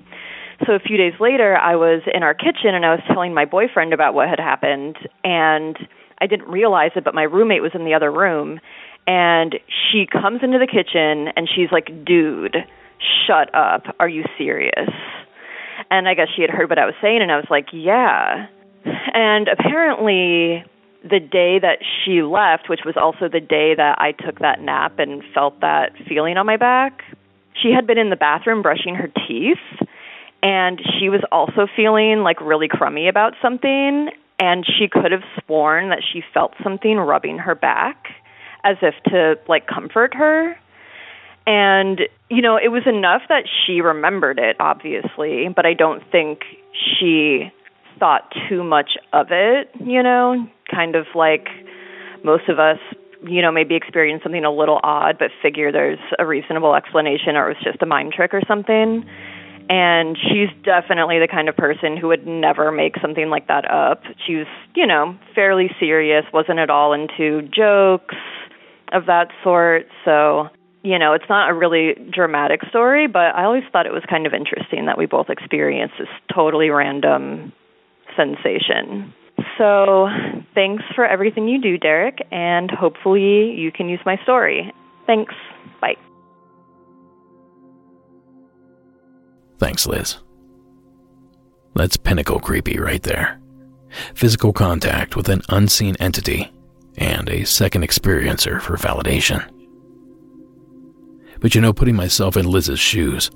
[0.65, 3.45] So a few days later, I was in our kitchen and I was telling my
[3.45, 5.77] boyfriend about what had happened, and
[6.19, 8.59] I didn't realize it, but my roommate was in the other room,
[9.07, 12.55] and she comes into the kitchen and she's like, "Dude,
[13.27, 13.95] shut up.
[13.99, 14.89] Are you serious?"
[15.89, 18.47] And I guess she had heard what I was saying, and I was like, "Yeah."
[18.85, 20.63] And apparently,
[21.03, 24.99] the day that she left, which was also the day that I took that nap
[24.99, 27.03] and felt that feeling on my back,
[27.53, 29.57] she had been in the bathroom brushing her teeth
[30.43, 34.10] and she was also feeling like really crummy about something.
[34.39, 38.08] And she could have sworn that she felt something rubbing her back
[38.65, 40.56] as if to like comfort her.
[41.47, 42.01] And
[42.34, 46.39] you know it was enough that she remembered it obviously but i don't think
[46.73, 47.51] she
[47.99, 50.47] thought too much of it you know?
[50.71, 51.47] Kind of like
[52.23, 52.79] most of us
[53.27, 57.51] you know maybe experience something a little odd but figure there's a reasonable explanation or
[57.51, 59.06] it was just a mind trick or something
[59.69, 64.04] and she's definitely the kind of person who would never make something like that up.
[64.26, 68.15] She was, you know, fairly serious, wasn't at all into jokes
[68.91, 69.88] of that sort.
[70.06, 70.49] So,
[70.84, 74.28] you know, it's not a really dramatic story, but I always thought it was kind
[74.28, 77.54] of interesting that we both experienced this totally random
[78.15, 79.13] sensation.
[79.58, 80.08] So,
[80.54, 84.71] thanks for everything you do, Derek, and hopefully you can use my story.
[85.08, 85.34] Thanks.
[85.82, 85.95] Bye.
[89.63, 90.17] Thanks, Liz.
[91.73, 93.39] That's pinnacle creepy right there.
[94.13, 96.52] Physical contact with an unseen entity
[96.97, 99.41] and a second experiencer for validation.
[101.39, 103.32] But you know, putting myself in Liz's shoes,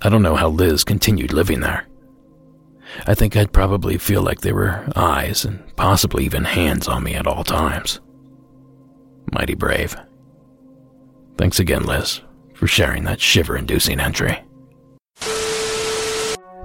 [0.00, 1.86] I don't know how Liz continued living there.
[3.06, 7.14] I think I'd probably feel like there were eyes and possibly even hands on me
[7.14, 8.00] at all times.
[9.32, 9.94] Mighty brave.
[11.38, 12.20] Thanks again, Liz,
[12.52, 14.42] for sharing that shiver inducing entry.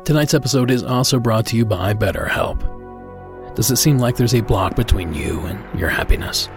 [0.08, 2.64] Tonight's episode is also brought to you by BetterHelp.
[3.56, 6.48] Does it seem like there's a block between you and your happiness?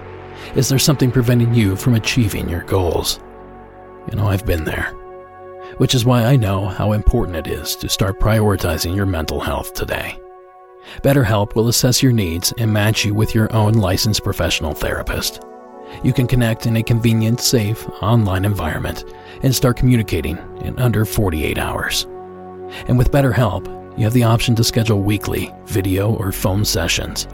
[0.55, 3.19] Is there something preventing you from achieving your goals?
[4.09, 4.93] You know, I've been there,
[5.79, 9.75] which is why I know how important it is to start prioritizing your mental health
[9.75, 10.17] today.
[11.03, 15.43] BetterHelp will assess your needs and match you with your own licensed professional therapist.
[16.05, 21.59] You can connect in a convenient, safe, online environment and start communicating in under 48
[21.59, 22.07] hours.
[22.87, 27.27] And with BetterHelp, you have the option to schedule weekly video or phone sessions,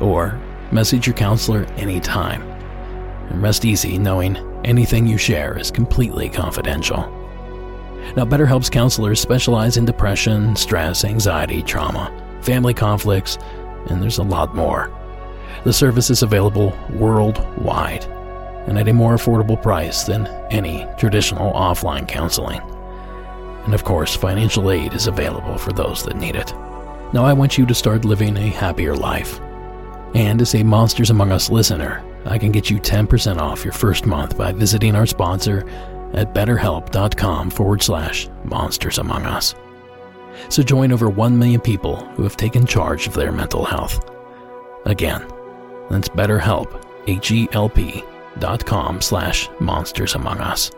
[0.00, 0.40] or
[0.72, 2.42] message your counselor anytime.
[3.30, 6.98] And rest easy knowing anything you share is completely confidential.
[8.16, 13.38] Now, BetterHelp's counselors specialize in depression, stress, anxiety, trauma, family conflicts,
[13.88, 14.92] and there's a lot more.
[15.64, 18.04] The service is available worldwide
[18.66, 22.60] and at a more affordable price than any traditional offline counseling.
[23.64, 26.52] And of course, financial aid is available for those that need it.
[27.12, 29.40] Now, I want you to start living a happier life.
[30.14, 34.06] And as a Monsters Among Us listener, I can get you 10% off your first
[34.06, 35.68] month by visiting our sponsor
[36.12, 39.54] at betterhelp.com forward slash monsters among us.
[40.48, 44.08] So join over 1 million people who have taken charge of their mental health.
[44.86, 45.26] Again,
[45.90, 48.02] that's betterhelp, H-E-L-P
[48.38, 50.70] dot com slash monsters among us.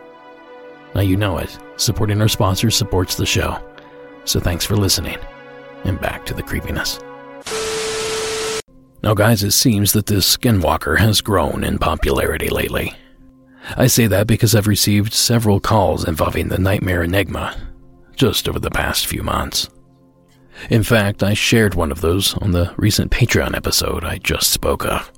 [0.94, 3.58] Now you know it, supporting our sponsors supports the show.
[4.24, 5.18] So thanks for listening,
[5.84, 7.00] and back to the creepiness.
[9.02, 12.92] Now, guys, it seems that this skinwalker has grown in popularity lately.
[13.76, 17.56] I say that because I've received several calls involving the nightmare enigma
[18.16, 19.68] just over the past few months.
[20.70, 24.84] In fact, I shared one of those on the recent Patreon episode I just spoke
[24.84, 25.12] of.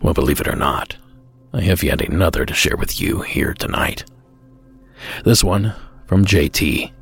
[0.00, 0.96] Well, believe it or not,
[1.52, 4.04] I have yet another to share with you here tonight.
[5.24, 5.74] This one
[6.06, 6.92] from JT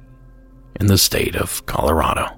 [0.80, 2.28] in the state of Colorado.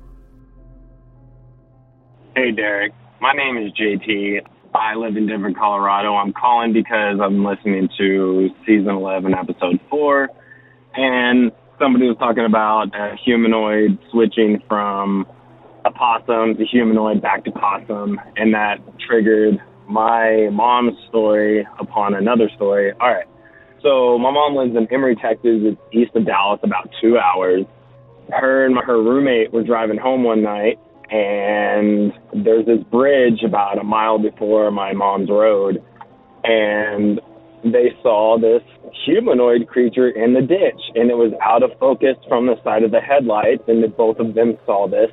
[2.37, 2.93] Hey, Derek.
[3.21, 4.41] My name is JT.
[4.75, 6.15] I live in Denver, Colorado.
[6.15, 10.29] I'm calling because I'm listening to season 11, episode 4,
[10.95, 15.27] and somebody was talking about a humanoid switching from
[15.85, 22.49] a possum to humanoid back to possum, and that triggered my mom's story upon another
[22.55, 22.93] story.
[22.93, 23.27] All right.
[23.83, 25.61] So my mom lives in Emory, Texas.
[25.63, 27.65] It's east of Dallas, about two hours.
[28.31, 30.79] Her and my, her roommate were driving home one night,
[31.11, 32.13] and
[32.45, 35.83] there's this bridge about a mile before my mom's road,
[36.45, 37.21] and
[37.65, 38.63] they saw this
[39.05, 42.91] humanoid creature in the ditch, and it was out of focus from the side of
[42.91, 45.11] the headlights, and both of them saw this.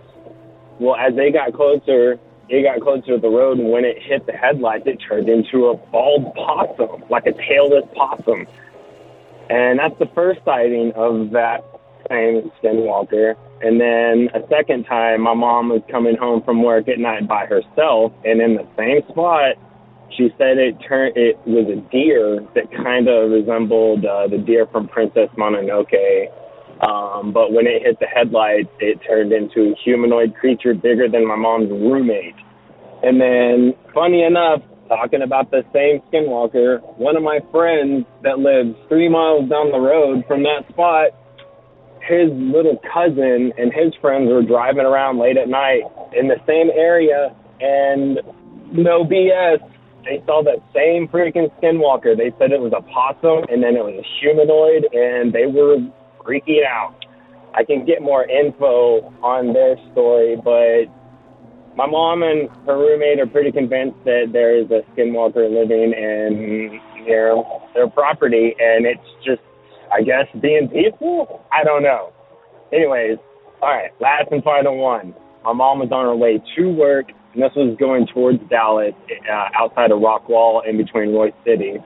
[0.79, 4.25] Well, as they got closer, it got closer to the road, and when it hit
[4.25, 8.47] the headlights, it turned into a bald possum, like a tailless possum.
[9.49, 11.63] And that's the first sighting of that
[12.09, 13.35] same skinwalker.
[13.61, 17.45] And then a second time, my mom was coming home from work at night by
[17.45, 19.55] herself, and in the same spot,
[20.15, 21.17] she said it turned.
[21.17, 26.31] It was a deer that kind of resembled uh, the deer from Princess Mononoke.
[26.81, 31.27] Um, but when it hit the headlights, it turned into a humanoid creature bigger than
[31.27, 32.35] my mom's roommate.
[33.03, 38.75] And then, funny enough, talking about the same skinwalker, one of my friends that lives
[38.89, 41.11] three miles down the road from that spot,
[42.01, 45.81] his little cousin and his friends were driving around late at night
[46.15, 48.21] in the same area, and
[48.71, 49.59] no BS,
[50.05, 52.15] they saw that same freaking skinwalker.
[52.15, 55.77] They said it was a possum, and then it was a humanoid, and they were
[56.27, 56.95] freaking out.
[57.55, 60.93] I can get more info on their story, but
[61.75, 66.79] my mom and her roommate are pretty convinced that there is a skinwalker living in
[67.05, 67.35] near
[67.73, 69.41] their property, and it's just,
[69.93, 71.45] I guess, being peaceful.
[71.51, 72.11] I don't know.
[72.73, 73.17] Anyways,
[73.61, 75.15] all right, last and final one.
[75.43, 78.93] My mom was on her way to work, and this was going towards Dallas,
[79.31, 81.77] uh, outside of Rockwall, in between Royse City.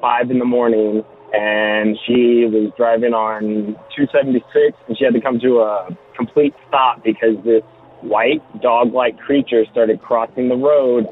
[0.00, 5.38] Five in the morning, and she was driving on 276 and she had to come
[5.40, 7.62] to a complete stop because this
[8.02, 11.06] white dog-like creature started crossing the road.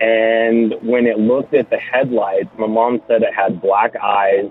[0.00, 4.50] And when it looked at the headlights my mom said it had black eyes.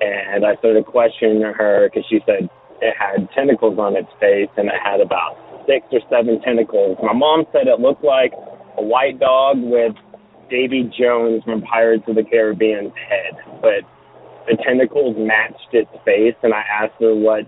[0.00, 2.50] And i started questioning her because she said
[2.82, 6.98] it had tentacles on its face and it had about six or seven tentacles.
[7.02, 8.32] My mom said it looked like
[8.76, 9.94] a white dog with
[10.50, 13.80] davy jones from pirates of the caribbean's head but
[14.46, 17.46] the tentacles matched its face, and I asked her what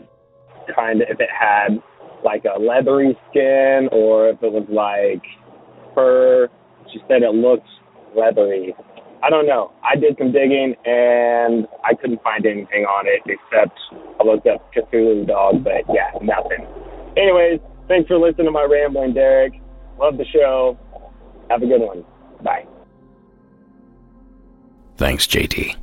[0.74, 1.82] kind of if it had
[2.24, 5.22] like a leathery skin or if it was like
[5.95, 6.49] fur.
[6.92, 7.68] She said it looked
[8.16, 8.74] leathery.
[9.22, 9.72] I don't know.
[9.82, 13.78] I did some digging and I couldn't find anything on it except
[14.20, 16.66] I looked up Cthulhu dog, but yeah, nothing.
[17.16, 19.55] Anyways, thanks for listening to my rambling, Derek.
[19.99, 20.78] Love the show.
[21.51, 22.05] Have a good one.
[22.42, 22.66] Bye.
[24.97, 25.76] Thanks, JT.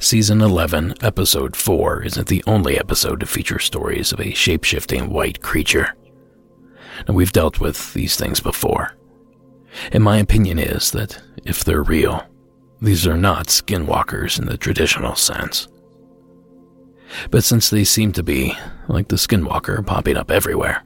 [0.00, 5.40] Season 11, Episode 4 isn't the only episode to feature stories of a shape-shifting white
[5.40, 5.94] creature.
[7.08, 8.96] Now, we've dealt with these things before.
[9.92, 12.24] And my opinion is that if they're real,
[12.80, 15.68] these are not skinwalkers in the traditional sense.
[17.30, 18.56] But since they seem to be,
[18.88, 20.82] like the skinwalker, popping up everywhere,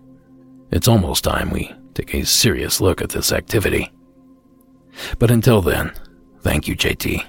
[0.71, 3.91] it's almost time we take a serious look at this activity.
[5.19, 5.93] But until then,
[6.41, 7.25] thank you, JT,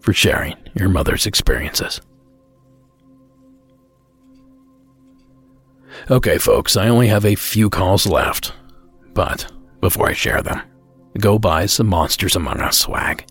[0.00, 2.00] for sharing your mother's experiences.
[6.10, 8.52] Okay, folks, I only have a few calls left.
[9.12, 10.62] But before I share them,
[11.18, 13.26] go buy some Monsters Among Us swag.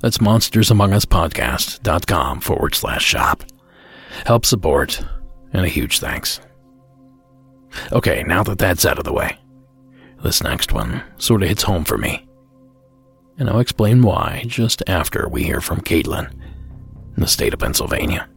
[0.00, 3.44] That's monstersamonguspodcast.com forward slash shop.
[4.26, 5.00] Help support,
[5.52, 6.40] and a huge thanks.
[7.90, 9.38] Okay, now that that's out of the way,
[10.22, 12.28] this next one sort of hits home for me.
[13.38, 16.32] And I'll explain why just after we hear from Caitlin
[17.16, 18.28] in the state of Pennsylvania.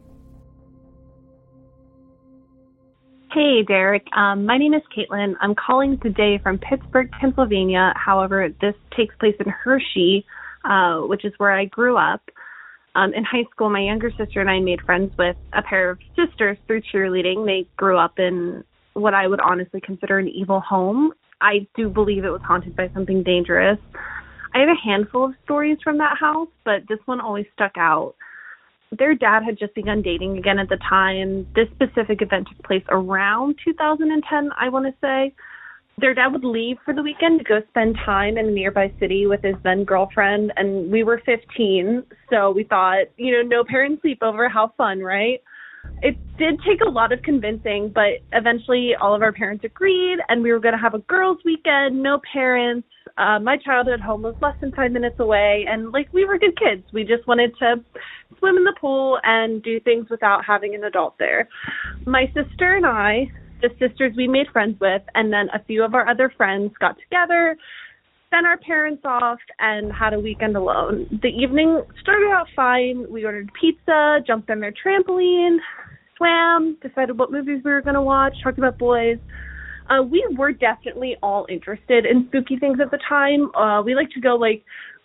[3.31, 4.07] Hey, Derek.
[4.15, 5.35] Um, my name is Caitlin.
[5.41, 7.93] I'm calling today from Pittsburgh, Pennsylvania.
[7.95, 10.25] However, this takes place in Hershey,
[10.65, 12.21] uh, which is where I grew up.
[12.95, 15.99] Um, in high school, my younger sister and I made friends with a pair of
[16.15, 17.45] sisters through cheerleading.
[17.45, 21.13] They grew up in what I would honestly consider an evil home.
[21.39, 23.77] I do believe it was haunted by something dangerous.
[24.57, 28.15] I have a handful of stories from that house, but this one always stuck out
[28.97, 31.47] their dad had just begun dating again at the time.
[31.55, 35.33] This specific event took place around 2010, I want to say.
[35.99, 39.25] Their dad would leave for the weekend to go spend time in a nearby city
[39.25, 44.01] with his then girlfriend, and we were 15, so we thought, you know, no parent
[44.03, 45.41] sleepover, how fun, right?
[46.01, 50.43] It did take a lot of convincing, but eventually all of our parents agreed, and
[50.43, 52.87] we were going to have a girls' weekend, no parents.
[53.17, 56.55] Uh, my childhood home was less than five minutes away, and like we were good
[56.57, 56.83] kids.
[56.93, 57.83] We just wanted to
[58.37, 61.49] swim in the pool and do things without having an adult there.
[62.05, 63.31] My sister and I,
[63.61, 66.95] the sisters we made friends with, and then a few of our other friends got
[66.99, 67.57] together,
[68.29, 71.07] sent our parents off, and had a weekend alone.
[71.23, 73.05] The evening started out fine.
[73.09, 75.57] We ordered pizza, jumped on their trampoline,
[76.17, 79.17] swam, decided what movies we were going to watch, talked about boys.
[79.89, 83.53] Uh, we were definitely all interested in spooky things at the time.
[83.55, 84.63] Uh, we like to go like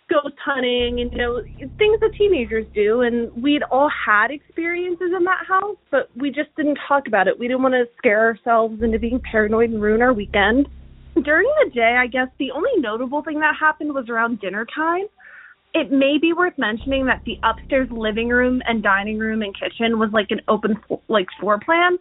[0.09, 1.41] ghost hunting and you know
[1.77, 6.53] things that teenagers do and we'd all had experiences in that house but we just
[6.57, 10.01] didn't talk about it we didn't want to scare ourselves into being paranoid and ruin
[10.01, 10.67] our weekend
[11.23, 15.05] during the day i guess the only notable thing that happened was around dinner time
[15.73, 19.99] it may be worth mentioning that the upstairs living room and dining room and kitchen
[19.99, 20.75] was like an open
[21.07, 21.97] like floor plan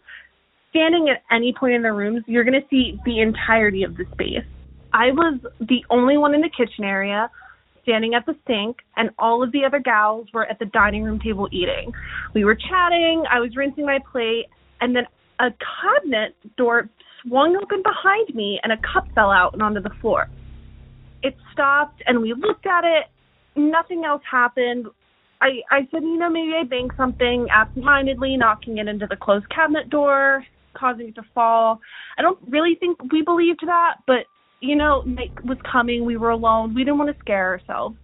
[0.70, 4.04] standing at any point in the rooms you're going to see the entirety of the
[4.12, 4.44] space
[4.92, 7.30] i was the only one in the kitchen area
[7.82, 11.18] standing at the sink, and all of the other gals were at the dining room
[11.18, 11.92] table eating.
[12.34, 14.46] We were chatting, I was rinsing my plate,
[14.80, 15.04] and then
[15.40, 15.48] a
[15.82, 16.88] cabinet door
[17.22, 20.28] swung open behind me and a cup fell out and onto the floor.
[21.22, 23.06] It stopped and we looked at it.
[23.56, 24.86] Nothing else happened.
[25.40, 29.48] I, I said, you know, maybe I banged something absentmindedly, knocking it into the closed
[29.50, 30.44] cabinet door,
[30.74, 31.80] causing it to fall.
[32.16, 34.26] I don't really think we believed that, but
[34.62, 36.04] you know, night was coming.
[36.04, 36.72] We were alone.
[36.72, 37.96] We didn't want to scare ourselves.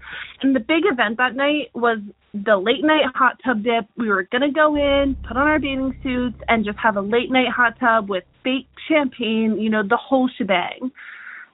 [0.42, 1.98] And the big event that night was
[2.34, 3.86] the late night hot tub dip.
[3.96, 7.00] We were going to go in, put on our bathing suits, and just have a
[7.00, 10.90] late night hot tub with fake champagne, you know, the whole shebang.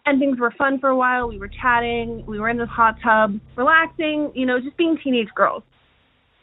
[0.06, 1.28] And things were fun for a while.
[1.28, 2.24] We were chatting.
[2.26, 5.62] We were in this hot tub, relaxing, you know, just being teenage girls.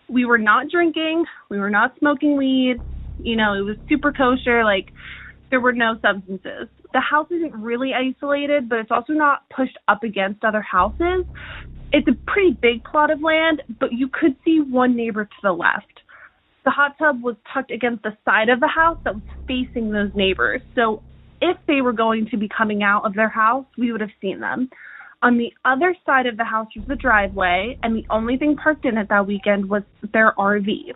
[0.09, 1.26] We were not drinking.
[1.49, 2.82] We were not smoking weed.
[3.20, 4.64] You know, it was super kosher.
[4.64, 4.88] Like,
[5.51, 10.03] there were no substances the house isn't really isolated, but it's also not pushed up
[10.03, 11.26] against other houses.
[11.91, 15.51] It's a pretty big plot of land, but you could see one neighbor to the
[15.51, 15.86] left.
[16.64, 20.12] The hot tub was tucked against the side of the house that was facing those
[20.16, 20.62] neighbors.
[20.76, 21.01] So
[21.41, 24.39] if they were going to be coming out of their house, we would have seen
[24.39, 24.69] them.
[25.23, 28.85] On the other side of the house was the driveway, and the only thing parked
[28.85, 29.83] in it that weekend was
[30.13, 30.93] their RV.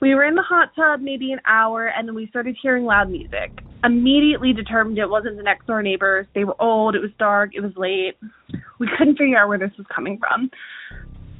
[0.00, 3.10] We were in the hot tub maybe an hour, and then we started hearing loud
[3.10, 3.50] music.
[3.82, 6.26] Immediately determined it wasn't the next door neighbors.
[6.34, 8.16] They were old, it was dark, it was late.
[8.78, 10.50] We couldn't figure out where this was coming from.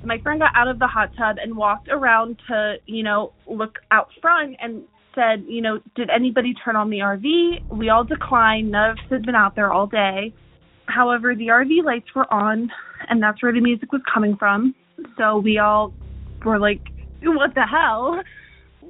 [0.04, 3.78] My friend got out of the hot tub and walked around to, you know, look
[3.90, 4.82] out front and
[5.14, 7.70] said, you know, did anybody turn on the RV?
[7.70, 8.70] We all declined.
[8.70, 10.32] None of us had been out there all day.
[10.86, 12.70] However, the RV lights were on,
[13.08, 14.74] and that's where the music was coming from.
[15.16, 15.94] So we all
[16.44, 16.80] were like,
[17.22, 18.22] what the hell?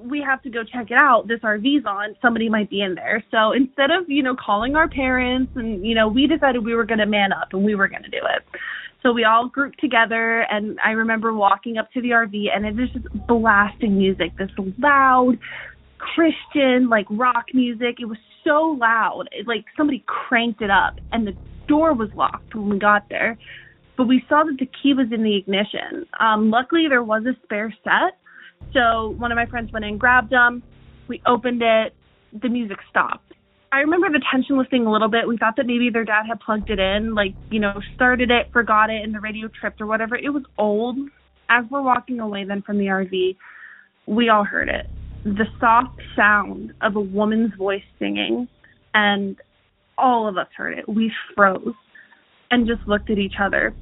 [0.04, 1.26] we have to go check it out.
[1.28, 2.14] This RV's on.
[2.20, 3.24] Somebody might be in there.
[3.30, 6.84] So instead of, you know, calling our parents and, you know, we decided we were
[6.84, 8.44] going to man up and we were going to do it.
[9.02, 12.76] So we all grouped together and I remember walking up to the RV and it
[12.76, 15.38] was just blasting music, this loud
[16.14, 17.96] Christian like rock music.
[18.00, 19.24] It was so loud.
[19.32, 21.32] It, like somebody cranked it up and the
[21.66, 23.38] door was locked when we got there.
[23.96, 26.04] But we saw that the key was in the ignition.
[26.18, 28.18] Um, luckily, there was a spare set.
[28.72, 30.62] So one of my friends went in, grabbed them.
[31.08, 31.94] We opened it.
[32.42, 33.32] The music stopped.
[33.70, 35.26] I remember the tension lifting a little bit.
[35.26, 38.52] We thought that maybe their dad had plugged it in, like, you know, started it,
[38.52, 40.16] forgot it, and the radio tripped or whatever.
[40.16, 40.96] It was old.
[41.48, 43.36] As we're walking away then from the RV,
[44.06, 44.86] we all heard it.
[45.24, 48.46] The soft sound of a woman's voice singing,
[48.92, 49.36] and
[49.96, 50.86] all of us heard it.
[50.86, 51.74] We froze
[52.50, 53.74] and just looked at each other.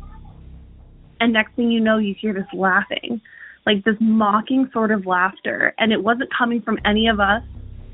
[1.20, 3.20] And next thing you know, you hear this laughing,
[3.66, 5.74] like this mocking sort of laughter.
[5.78, 7.42] And it wasn't coming from any of us.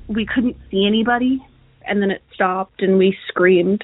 [0.09, 1.41] We couldn't see anybody.
[1.87, 3.83] And then it stopped and we screamed.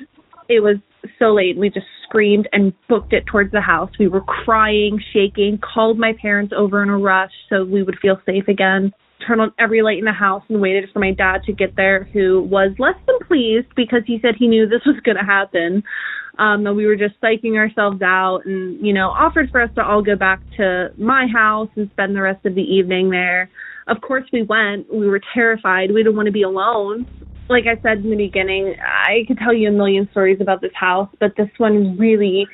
[0.49, 0.77] It was
[1.19, 1.57] so late.
[1.57, 3.91] We just screamed and booked it towards the house.
[3.99, 8.21] We were crying, shaking, called my parents over in a rush so we would feel
[8.27, 8.93] safe again
[9.27, 12.05] turned on every light in the house and waited for my dad to get there,
[12.13, 15.83] who was less than pleased because he said he knew this was going to happen.
[16.37, 19.85] Um, that we were just psyching ourselves out and, you know, offered for us to
[19.85, 23.49] all go back to my house and spend the rest of the evening there.
[23.87, 24.93] Of course, we went.
[24.93, 25.93] We were terrified.
[25.93, 27.07] We didn't want to be alone.
[27.49, 30.73] Like I said in the beginning, I could tell you a million stories about this
[30.75, 32.49] house, but this one really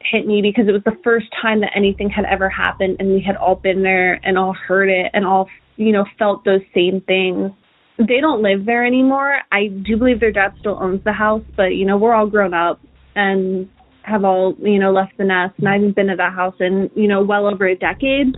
[0.00, 3.20] hit me because it was the first time that anything had ever happened and we
[3.20, 5.48] had all been there and all heard it and all
[5.78, 7.50] you know, felt those same things.
[7.98, 9.38] They don't live there anymore.
[9.50, 12.52] I do believe their dad still owns the house, but you know, we're all grown
[12.52, 12.80] up
[13.14, 13.68] and
[14.02, 16.90] have all, you know, left the nest and I haven't been to that house in,
[16.94, 18.36] you know, well over a decade.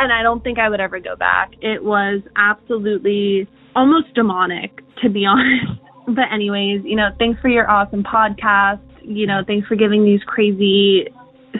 [0.00, 1.52] And I don't think I would ever go back.
[1.60, 5.80] It was absolutely almost demonic, to be honest.
[6.06, 8.80] But anyways, you know, thanks for your awesome podcast.
[9.02, 11.06] You know, thanks for giving these crazy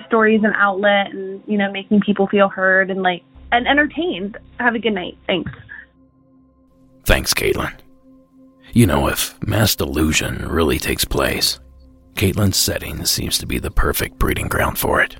[0.06, 3.22] stories an outlet and, you know, making people feel heard and like
[3.52, 4.36] and entertained.
[4.58, 5.16] Have a good night.
[5.26, 5.50] Thanks.
[7.04, 7.72] Thanks, Caitlin.
[8.72, 11.58] You know, if mass delusion really takes place,
[12.14, 15.16] Caitlin's setting seems to be the perfect breeding ground for it.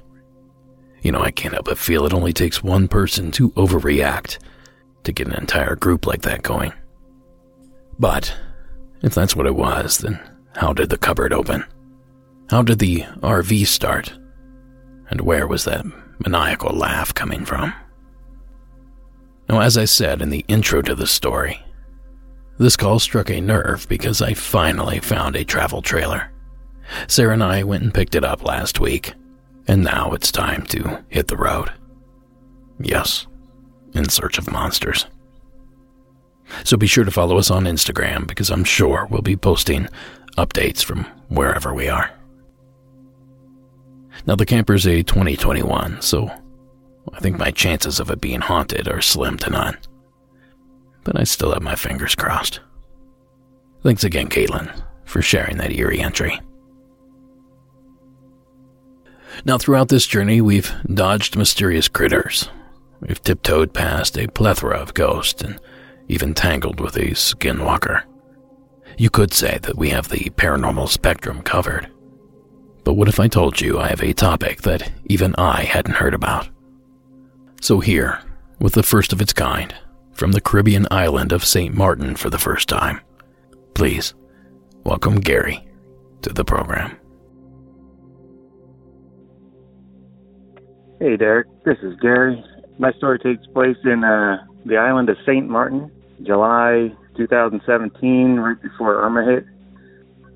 [1.01, 4.39] You know, I can't help but feel it only takes one person to overreact
[5.05, 6.73] to get an entire group like that going.
[7.99, 8.35] But,
[9.03, 10.21] if that's what it was, then
[10.57, 11.65] how did the cupboard open?
[12.51, 14.13] How did the RV start?
[15.11, 15.87] And where was that
[16.27, 17.73] maniacal laugh coming from?
[19.49, 21.63] Now, as I said in the intro to the story,
[22.59, 26.31] this call struck a nerve because I finally found a travel trailer.
[27.07, 29.15] Sarah and I went and picked it up last week,
[29.67, 31.73] and now it's time to hit the road.
[32.81, 33.27] Yes,
[33.95, 35.07] in search of monsters.
[36.65, 39.89] So be sure to follow us on Instagram because I'm sure we'll be posting
[40.37, 42.11] updates from wherever we are.
[44.27, 46.31] Now, the camper's a 2021, so
[47.15, 49.79] I think my chances of it being haunted are slim to none.
[51.05, 52.61] But I still have my fingers crossed.
[53.83, 54.71] Thanks again, Caitlin,
[55.05, 56.41] for sharing that eerie entry.
[59.45, 62.49] Now, throughout this journey, we've dodged mysterious critters.
[63.01, 65.61] We've tiptoed past a plethora of ghosts and
[66.09, 68.03] even tangled with a skinwalker.
[68.97, 71.89] You could say that we have the paranormal spectrum covered.
[72.83, 76.15] But what if I told you I have a topic that even I hadn't heard
[76.15, 76.49] about?
[77.61, 78.21] So, here,
[78.61, 79.75] with the first of its kind,
[80.13, 81.75] from the Caribbean island of St.
[81.75, 83.01] Martin for the first time,
[83.75, 84.15] please
[84.85, 85.69] welcome Gary
[86.23, 86.97] to the program.
[91.01, 91.49] Hey, Derek.
[91.65, 92.43] This is Gary.
[92.79, 95.49] My story takes place in uh, the island of St.
[95.49, 95.91] Martin,
[96.23, 99.45] July 2017, right before Irma hit.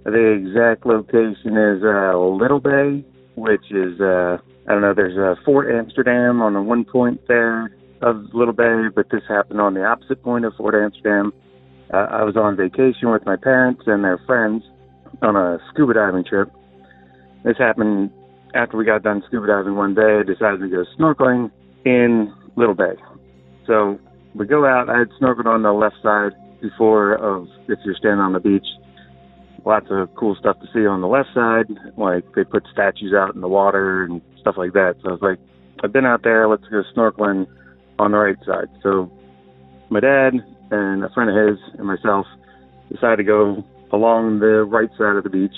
[0.05, 3.05] The exact location is uh, Little Bay,
[3.37, 7.75] which is uh, I don't know, there's a Fort Amsterdam on the one point there
[8.01, 11.33] of Little Bay, but this happened on the opposite point of Fort Amsterdam.
[11.93, 14.63] Uh, I was on vacation with my parents and their friends
[15.21, 16.51] on a scuba diving trip.
[17.45, 18.11] This happened
[18.55, 20.21] after we got done scuba diving one day.
[20.21, 21.51] I decided to go snorkeling
[21.85, 22.95] in Little Bay.
[23.67, 23.99] So
[24.35, 24.89] we go out.
[24.89, 28.67] I had snorkeled on the left side before of if you're standing on the beach
[29.65, 31.67] lots of cool stuff to see on the left side.
[31.97, 34.97] Like they put statues out in the water and stuff like that.
[35.03, 35.39] So I was like,
[35.83, 36.49] I've been out there.
[36.49, 37.47] Let's go snorkeling
[37.99, 38.69] on the right side.
[38.83, 39.11] So
[39.91, 40.35] my dad
[40.71, 42.27] and a friend of his and myself
[42.91, 45.57] decided to go along the right side of the beach.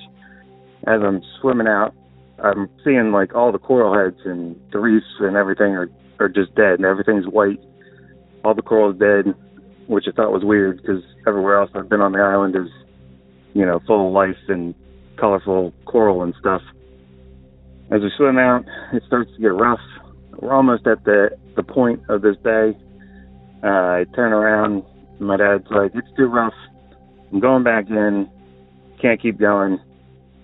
[0.87, 1.95] As I'm swimming out,
[2.43, 5.89] I'm seeing like all the coral heads and the reefs and everything are
[6.21, 7.61] are just dead and everything's white.
[8.45, 9.35] All the coral is dead.
[9.87, 12.71] which I thought was weird because everywhere else I've been on the island is,
[13.55, 14.75] you know, full of life and
[15.17, 16.63] colorful coral and stuff.
[17.91, 19.81] As we swim out, it starts to get rough.
[20.39, 22.77] We're almost at the the point of this bay.
[23.63, 23.67] Uh,
[24.03, 24.83] I turn around.
[25.21, 26.55] My dad's like, "It's too rough.
[27.33, 28.29] I'm going back in.
[29.01, 29.79] Can't keep going."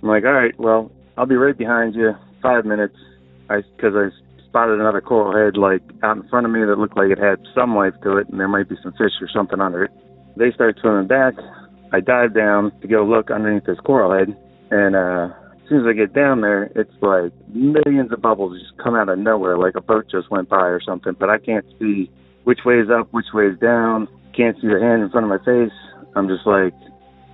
[0.03, 2.15] I'm like, "All right, well, I'll be right behind you.
[2.43, 2.97] Five minutes."
[3.49, 4.09] I because I
[4.47, 7.39] spotted another coral head like out in front of me that looked like it had
[7.55, 9.91] some life to it, and there might be some fish or something under it.
[10.37, 11.35] They start swimming back.
[11.93, 14.37] I dive down to go look underneath this coral head,
[14.71, 18.79] and uh, as soon as I get down there, it's like millions of bubbles just
[18.83, 21.15] come out of nowhere, like a boat just went by or something.
[21.19, 22.11] But I can't see
[22.45, 24.09] which way is up, which way is down.
[24.37, 25.75] Can't see the hand in front of my face.
[26.15, 26.75] I'm just like,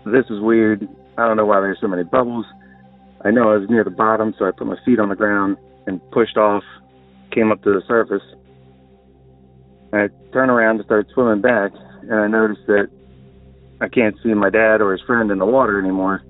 [0.06, 0.88] this is weird.
[1.18, 2.46] I don't know why there's so many bubbles.
[3.24, 5.56] I know I was near the bottom, so I put my feet on the ground
[5.86, 6.62] and pushed off
[7.32, 8.22] came up to the surface.
[9.92, 12.88] I turn around to start swimming back, and I notice that
[13.80, 16.22] I can't see my dad or his friend in the water anymore.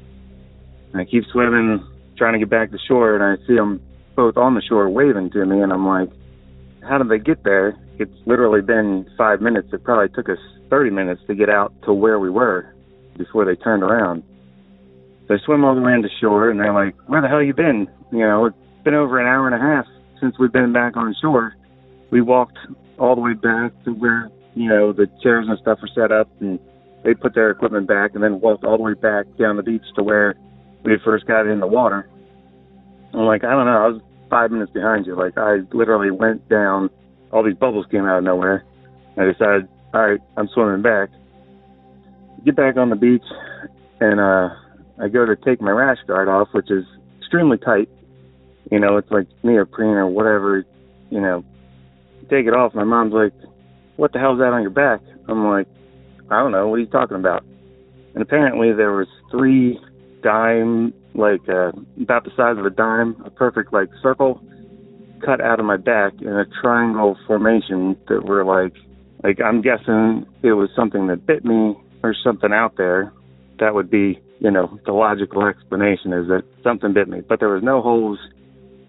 [0.92, 1.86] And I keep swimming,
[2.16, 3.80] trying to get back to shore, and I see them
[4.14, 6.08] both on the shore waving to me, and I'm like,
[6.88, 7.76] how did they get there?
[7.98, 9.68] It's literally been five minutes.
[9.72, 10.38] It probably took us
[10.70, 12.74] 30 minutes to get out to where we were
[13.16, 14.22] before they turned around.
[15.28, 17.54] So I swim all the way into shore, and they're like, where the hell you
[17.54, 17.88] been?
[18.12, 19.86] You know, it's been over an hour and a half
[20.20, 21.54] since we've been back on shore,
[22.10, 22.58] we walked
[22.98, 26.28] all the way back to where you know the chairs and stuff were set up,
[26.40, 26.58] and
[27.04, 29.84] they put their equipment back, and then walked all the way back down the beach
[29.96, 30.34] to where
[30.84, 32.08] we first got in the water.
[33.12, 35.16] I'm like, I don't know, I was five minutes behind you.
[35.16, 36.90] Like I literally went down,
[37.32, 38.64] all these bubbles came out of nowhere.
[39.16, 41.08] I decided, all right, I'm swimming back.
[42.44, 43.24] Get back on the beach,
[44.00, 44.50] and uh,
[45.00, 46.84] I go to take my rash guard off, which is
[47.20, 47.88] extremely tight
[48.70, 50.64] you know, it's like neoprene or whatever,
[51.10, 51.44] you know,
[52.28, 52.74] take it off.
[52.74, 53.32] My mom's like,
[53.96, 55.00] what the hell's that on your back?
[55.28, 55.68] I'm like,
[56.30, 56.68] I don't know.
[56.68, 57.44] What are you talking about?
[58.14, 59.78] And apparently there was three
[60.22, 64.42] dime, like uh, about the size of a dime, a perfect like circle
[65.24, 68.74] cut out of my back in a triangle formation that were like,
[69.22, 73.12] like I'm guessing it was something that bit me or something out there.
[73.58, 77.48] That would be, you know, the logical explanation is that something bit me, but there
[77.48, 78.18] was no holes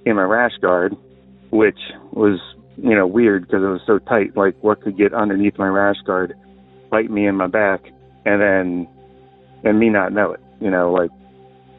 [0.06, 0.96] in my rash guard,
[1.52, 1.80] which
[2.12, 2.40] was
[2.78, 4.36] you know weird because it was so tight.
[4.36, 6.34] Like what could get underneath my rash guard,
[6.90, 7.86] bite me in my back,
[8.26, 8.88] and then
[9.64, 10.40] and me not know it.
[10.60, 11.12] You know, like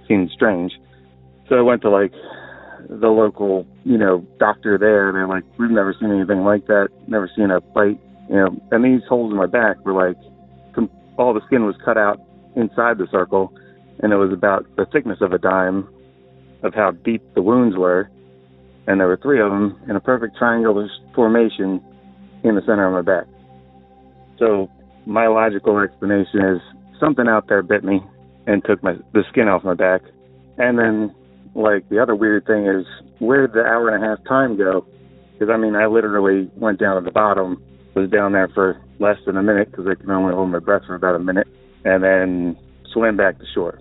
[0.06, 0.72] seemed strange.
[1.48, 2.12] So I went to like
[2.88, 5.08] the local, you know, doctor there.
[5.08, 6.88] And they're like, we've never seen anything like that.
[7.06, 8.00] Never seen a bite.
[8.28, 10.16] You know, and these holes in my back were like,
[10.74, 12.20] com- all the skin was cut out
[12.56, 13.52] inside the circle,
[14.00, 15.88] and it was about the thickness of a dime
[16.62, 18.10] of how deep the wounds were
[18.88, 21.80] and there were three of them in a perfect triangular formation
[22.42, 23.26] in the center of my back.
[24.38, 24.70] So
[25.08, 26.60] my logical explanation is
[27.00, 28.04] something out there bit me
[28.46, 30.02] and took my the skin off my back.
[30.58, 31.14] And then
[31.54, 32.84] like the other weird thing is
[33.18, 34.86] where did the hour and a half time go?
[35.32, 37.62] Because I mean I literally went down to the bottom,
[37.94, 40.82] was down there for less than a minute because I can only hold my breath
[40.86, 41.48] for about a minute,
[41.84, 42.58] and then
[42.92, 43.80] swam back to shore.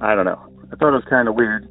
[0.00, 0.40] I don't know.
[0.72, 1.68] I thought it was kind of weird.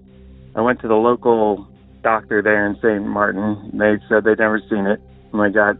[0.55, 1.67] I went to the local
[2.03, 3.03] doctor there in St.
[3.03, 3.72] Martin.
[3.74, 5.01] They said they'd never seen it.
[5.32, 5.76] When I got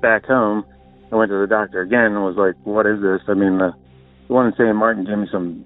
[0.00, 0.64] back home,
[1.12, 3.72] I went to the doctor again and was like, "What is this?" I mean, the,
[4.28, 4.74] the one in St.
[4.74, 5.64] Martin gave me some,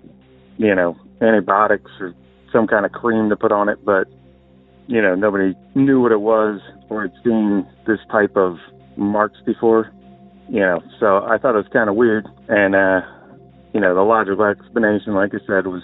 [0.58, 2.14] you know, antibiotics or
[2.52, 4.08] some kind of cream to put on it, but
[4.88, 8.56] you know, nobody knew what it was or had seen this type of
[8.96, 9.90] marks before.
[10.48, 12.26] You know, so I thought it was kind of weird.
[12.48, 13.00] And uh,
[13.74, 15.82] you know, the logical explanation, like I said, was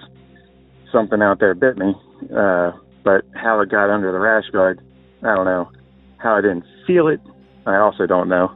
[0.93, 1.95] something out there bit me.
[2.35, 2.73] Uh,
[3.05, 4.81] but how it got under the rash guard,
[5.23, 5.71] I don't know.
[6.19, 7.21] How I didn't feel it,
[7.67, 8.55] I also don't know.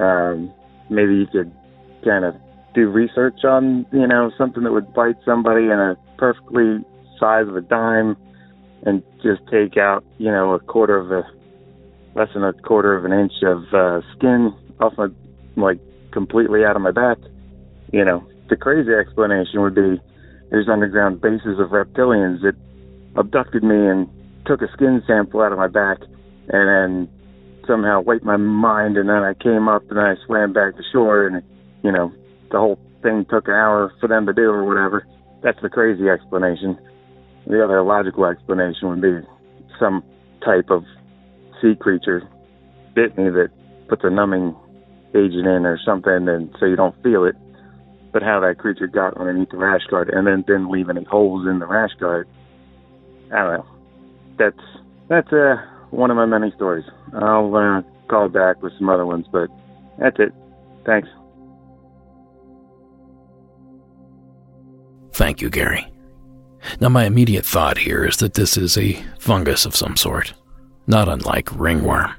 [0.00, 0.52] Um,
[0.88, 1.52] maybe you could
[2.04, 2.34] kind of
[2.74, 6.78] do research on, you know, something that would bite somebody in a perfectly
[7.18, 8.16] size of a dime
[8.86, 11.22] and just take out, you know, a quarter of a,
[12.18, 15.08] less than a quarter of an inch of uh, skin off my,
[15.56, 15.78] like,
[16.12, 17.18] completely out of my back.
[17.92, 20.00] You know, the crazy explanation would be
[20.50, 22.54] there's underground bases of reptilians that
[23.16, 24.08] abducted me and
[24.46, 25.98] took a skin sample out of my back
[26.48, 27.19] and then
[27.70, 31.26] somehow wiped my mind and then I came up and I swam back to shore
[31.26, 31.42] and
[31.82, 32.12] you know
[32.50, 35.06] the whole thing took an hour for them to do or whatever.
[35.42, 36.78] That's the crazy explanation.
[37.46, 39.20] The other logical explanation would be
[39.78, 40.02] some
[40.44, 40.84] type of
[41.62, 42.22] sea creature
[42.94, 43.50] bit me that
[43.88, 44.56] puts a numbing
[45.14, 47.36] agent in or something and so you don't feel it.
[48.12, 51.46] But how that creature got underneath the rash guard and then didn't leave any holes
[51.46, 52.26] in the rash guard
[53.32, 53.66] I don't know.
[54.38, 54.64] That's
[55.08, 55.56] that's uh,
[55.90, 56.84] one of my many stories.
[57.14, 59.48] I'll uh, call back with some other ones, but
[59.98, 60.32] that's it.
[60.84, 61.08] Thanks.
[65.12, 65.86] Thank you, Gary.
[66.80, 70.34] Now, my immediate thought here is that this is a fungus of some sort,
[70.86, 72.12] not unlike ringworm,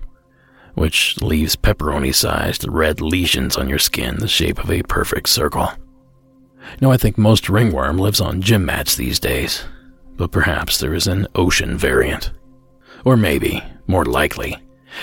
[0.74, 5.72] which leaves pepperoni sized red lesions on your skin the shape of a perfect circle.
[6.80, 9.64] Now, I think most ringworm lives on gym mats these days,
[10.16, 12.32] but perhaps there is an ocean variant.
[13.06, 14.58] Or maybe, more likely,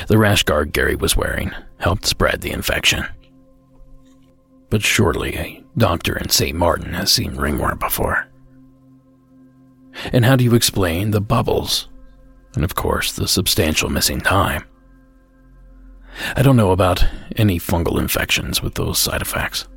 [0.07, 3.05] the rash guard Gary was wearing helped spread the infection.
[4.71, 6.57] But surely a doctor in St.
[6.57, 8.29] Martin has seen ringworm before.
[10.13, 11.89] And how do you explain the bubbles?
[12.55, 14.65] And of course, the substantial missing time.
[16.37, 17.05] I don't know about
[17.37, 19.69] any fungal infections with those side effects.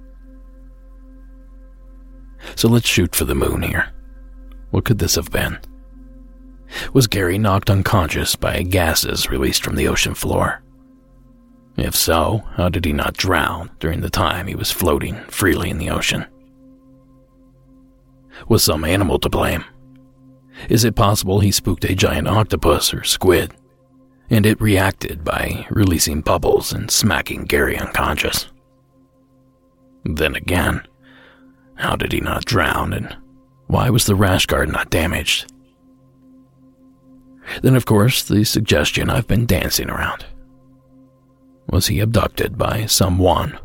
[2.55, 3.93] So let's shoot for the moon here.
[4.71, 5.59] What could this have been?
[6.93, 10.61] Was Gary knocked unconscious by gases released from the ocean floor?
[11.77, 15.77] If so, how did he not drown during the time he was floating freely in
[15.77, 16.25] the ocean?
[18.47, 19.63] Was some animal to blame?
[20.69, 23.53] Is it possible he spooked a giant octopus or squid,
[24.29, 28.47] and it reacted by releasing bubbles and smacking Gary unconscious?
[30.03, 30.85] Then again,
[31.75, 33.15] how did he not drown, and
[33.67, 35.51] why was the rash guard not damaged?
[37.61, 40.25] Then, of course, the suggestion I've been dancing around.
[41.69, 43.57] Was he abducted by someone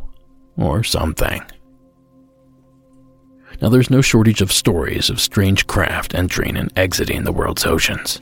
[0.56, 1.42] or something?
[3.60, 8.20] Now, there's no shortage of stories of strange craft entering and exiting the world's oceans.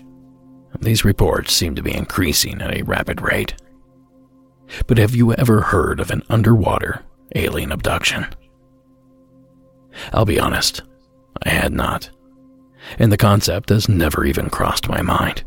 [0.80, 3.54] These reports seem to be increasing at a rapid rate.
[4.86, 7.02] But have you ever heard of an underwater
[7.34, 8.26] alien abduction?
[10.12, 10.82] I'll be honest,
[11.42, 12.10] I had not.
[12.98, 15.44] And the concept has never even crossed my mind.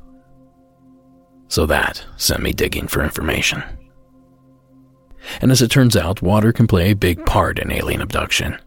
[1.47, 3.63] So that sent me digging for information.
[5.41, 8.57] And as it turns out, water can play a big part in alien abduction.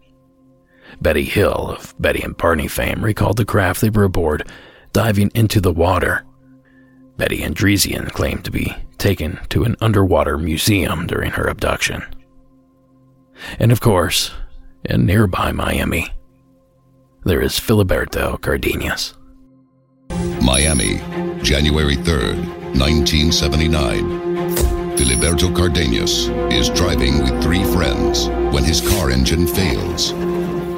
[1.01, 4.51] Betty Hill of Betty and Barney fame recalled the craft they were aboard
[4.93, 6.25] diving into the water.
[7.17, 12.03] Betty Andreasson claimed to be taken to an underwater museum during her abduction.
[13.59, 14.33] And of course,
[14.85, 16.11] in nearby Miami,
[17.25, 19.15] there is Filiberto Cardenas.
[20.43, 20.99] Miami,
[21.43, 22.37] January 3rd,
[22.79, 24.97] 1979.
[24.97, 30.11] Filiberto Cardenas is driving with three friends when his car engine fails.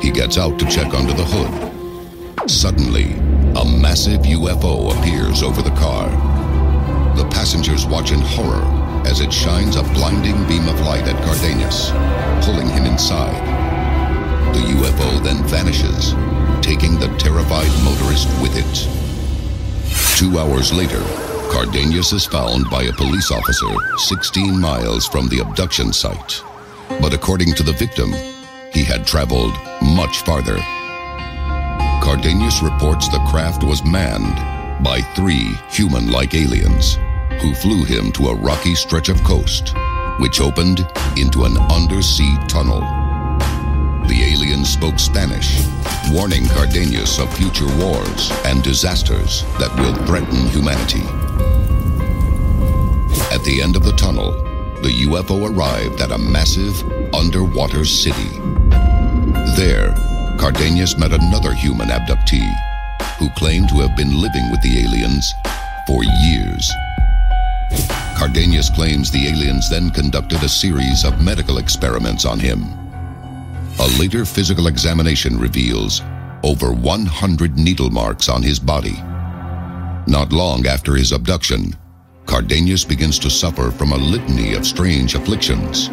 [0.03, 2.51] He gets out to check under the hood.
[2.51, 3.13] Suddenly,
[3.61, 6.09] a massive UFO appears over the car.
[7.17, 8.65] The passengers watch in horror
[9.07, 11.91] as it shines a blinding beam of light at Cardenas,
[12.45, 13.41] pulling him inside.
[14.55, 16.15] The UFO then vanishes,
[16.63, 19.03] taking the terrified motorist with it.
[20.17, 21.03] Two hours later,
[21.51, 23.67] Cardenas is found by a police officer
[23.99, 26.43] 16 miles from the abduction site.
[27.01, 28.13] But according to the victim,
[28.73, 30.57] he had traveled much farther.
[32.03, 36.99] Cardenas reports the craft was manned by three human like aliens
[37.41, 39.75] who flew him to a rocky stretch of coast,
[40.21, 40.87] which opened
[41.17, 42.81] into an undersea tunnel.
[44.09, 45.61] The aliens spoke Spanish,
[46.11, 51.03] warning Cardenas of future wars and disasters that will threaten humanity.
[53.33, 54.33] At the end of the tunnel,
[54.83, 56.83] the UFO arrived at a massive
[57.15, 58.39] underwater city.
[59.57, 59.95] There,
[60.39, 62.53] Cardenas met another human abductee
[63.19, 65.35] who claimed to have been living with the aliens
[65.87, 66.71] for years.
[68.19, 72.82] Cardenas claims the aliens then conducted a series of medical experiments on him.
[73.83, 76.03] A later physical examination reveals
[76.45, 78.95] over 100 needle marks on his body.
[80.07, 81.75] Not long after his abduction,
[82.25, 85.89] Cardenas begins to suffer from a litany of strange afflictions.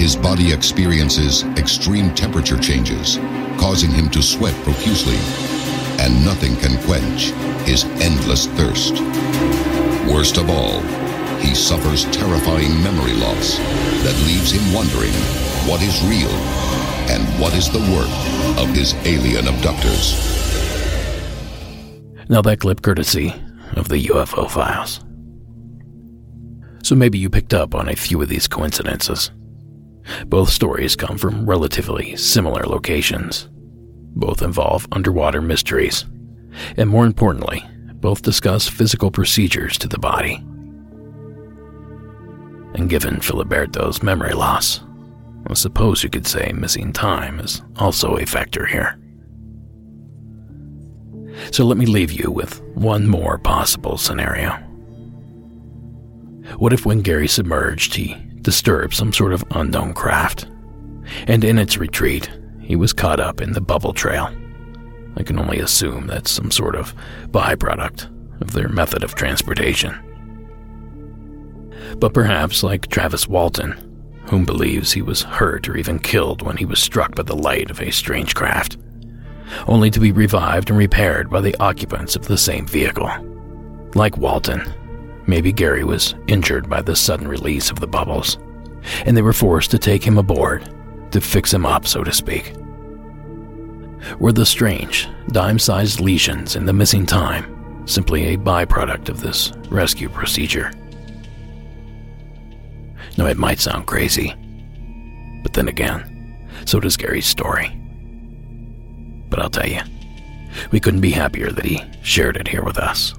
[0.00, 3.16] His body experiences extreme temperature changes,
[3.58, 5.18] causing him to sweat profusely,
[5.98, 7.32] and nothing can quench
[7.66, 8.94] his endless thirst.
[10.06, 10.82] Worst of all,
[11.40, 13.58] he suffers terrifying memory loss
[14.04, 15.14] that leaves him wondering
[15.66, 18.08] what is real and what is the work
[18.58, 20.14] of his alien abductors.
[22.28, 23.34] Now, that clip courtesy
[23.76, 25.00] of the UFO files.
[26.82, 29.30] So maybe you picked up on a few of these coincidences.
[30.26, 33.48] Both stories come from relatively similar locations.
[34.14, 36.04] Both involve underwater mysteries.
[36.76, 40.36] And more importantly, both discuss physical procedures to the body.
[42.74, 44.80] And given Filiberto's memory loss,
[45.48, 48.98] I suppose you could say missing time is also a factor here.
[51.52, 54.50] So let me leave you with one more possible scenario.
[56.56, 60.46] What if when Gary submerged, he disturbed some sort of unknown craft.
[61.26, 62.30] And in its retreat,
[62.60, 64.30] he was caught up in the bubble trail.
[65.16, 66.94] I can only assume that's some sort of
[67.28, 68.08] byproduct
[68.40, 69.96] of their method of transportation.
[71.98, 73.87] But perhaps like Travis Walton,
[74.28, 77.70] whom believes he was hurt or even killed when he was struck by the light
[77.70, 78.76] of a strange craft,
[79.66, 83.10] only to be revived and repaired by the occupants of the same vehicle.
[83.94, 84.62] Like Walton,
[85.26, 88.38] maybe Gary was injured by the sudden release of the bubbles,
[89.04, 90.68] and they were forced to take him aboard
[91.12, 92.54] to fix him up, so to speak.
[94.20, 97.54] Were the strange, dime sized lesions in the missing time
[97.86, 100.70] simply a byproduct of this rescue procedure?
[103.18, 104.32] Now, it might sound crazy,
[105.42, 107.68] but then again, so does Gary's story.
[109.28, 109.80] But I'll tell you,
[110.70, 113.16] we couldn't be happier that he shared it here with us.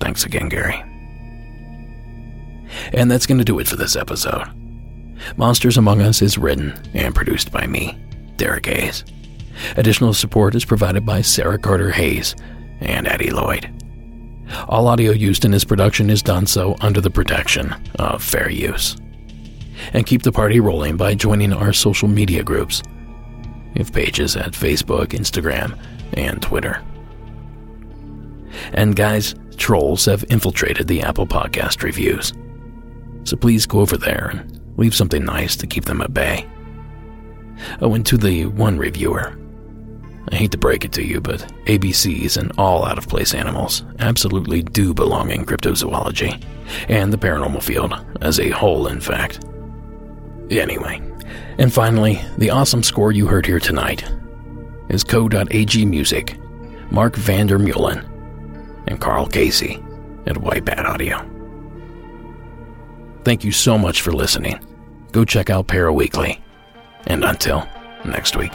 [0.00, 0.84] Thanks again, Gary.
[2.92, 4.46] And that's going to do it for this episode.
[5.38, 7.98] Monsters Among Us is written and produced by me,
[8.36, 9.02] Derek Hayes.
[9.78, 12.36] Additional support is provided by Sarah Carter Hayes
[12.80, 13.77] and Addie Lloyd.
[14.68, 18.96] All audio used in this production is done so under the protection of fair use.
[19.92, 22.82] And keep the party rolling by joining our social media groups.
[23.74, 25.78] We have pages at Facebook, Instagram,
[26.14, 26.82] and Twitter.
[28.72, 32.32] And guys, trolls have infiltrated the Apple Podcast reviews.
[33.24, 36.46] So please go over there and leave something nice to keep them at bay.
[37.80, 39.36] Oh, and to the one reviewer,
[40.30, 43.84] I hate to break it to you, but ABCs and all out of place animals
[43.98, 46.42] absolutely do belong in cryptozoology,
[46.88, 49.44] and the paranormal field as a whole, in fact.
[50.50, 51.00] Anyway,
[51.58, 54.04] and finally, the awesome score you heard here tonight
[54.88, 56.38] is Co.ag Music,
[56.90, 58.04] Mark Vandermeulen,
[58.86, 59.82] and Karl Casey
[60.26, 61.18] at White Bat Audio.
[63.24, 64.58] Thank you so much for listening.
[65.12, 66.40] Go check out Para Weekly.
[67.06, 67.66] And until
[68.04, 68.52] next week.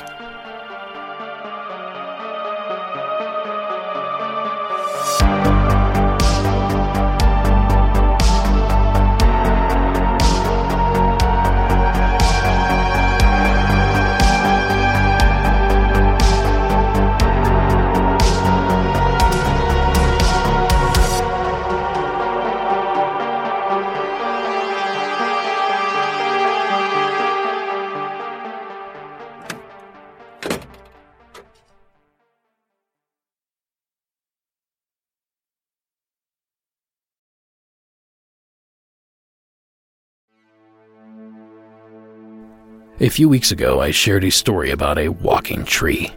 [43.04, 46.10] A few weeks ago, I shared a story about a walking tree.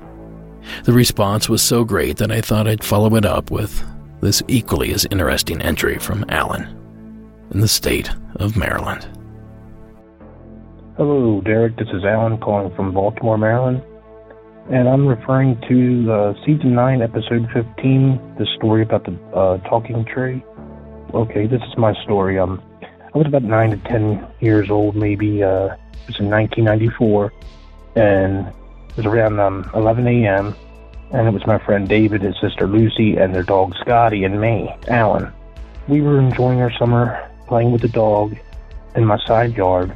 [0.84, 3.82] The response was so great that I thought I'd follow it up with
[4.20, 6.62] this equally as interesting entry from Alan
[7.50, 9.04] in the state of Maryland.
[10.96, 11.76] Hello, Derek.
[11.76, 13.82] This is Alan calling from Baltimore, Maryland.
[14.70, 20.04] And I'm referring to uh, season 9, episode 15, the story about the uh, talking
[20.04, 20.40] tree.
[21.12, 22.38] Okay, this is my story.
[22.38, 22.62] Um,
[23.16, 25.42] I was about 9 to 10 years old, maybe.
[25.42, 27.32] Uh, it was in 1994,
[27.96, 30.54] and it was around um, 11 a.m.
[31.12, 34.70] And it was my friend David, his sister Lucy, and their dog Scotty, and me,
[34.88, 35.32] Alan.
[35.88, 38.36] We were enjoying our summer playing with the dog
[38.96, 39.92] in my side yard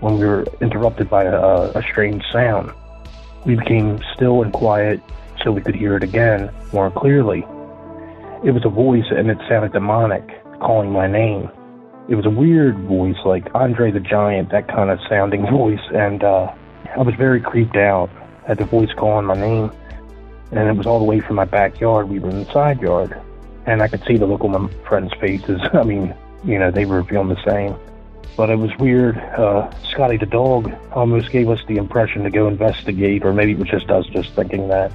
[0.00, 2.72] when we were interrupted by a, a strange sound.
[3.46, 5.00] We became still and quiet
[5.44, 7.46] so we could hear it again more clearly.
[8.42, 11.48] It was a voice and it sounded demonic, calling my name
[12.10, 16.22] it was a weird voice, like Andre the Giant, that kind of sounding voice, and
[16.24, 16.52] uh,
[16.96, 18.10] I was very creeped out
[18.48, 19.72] at the voice calling my name,
[20.50, 22.08] and it was all the way from my backyard.
[22.08, 23.18] We were in the side yard,
[23.64, 25.60] and I could see the look on my friends' faces.
[25.72, 26.12] I mean,
[26.44, 27.76] you know, they were feeling the same.
[28.36, 29.16] But it was weird.
[29.16, 33.58] Uh, Scotty the dog almost gave us the impression to go investigate, or maybe it
[33.58, 34.90] was just us just thinking that.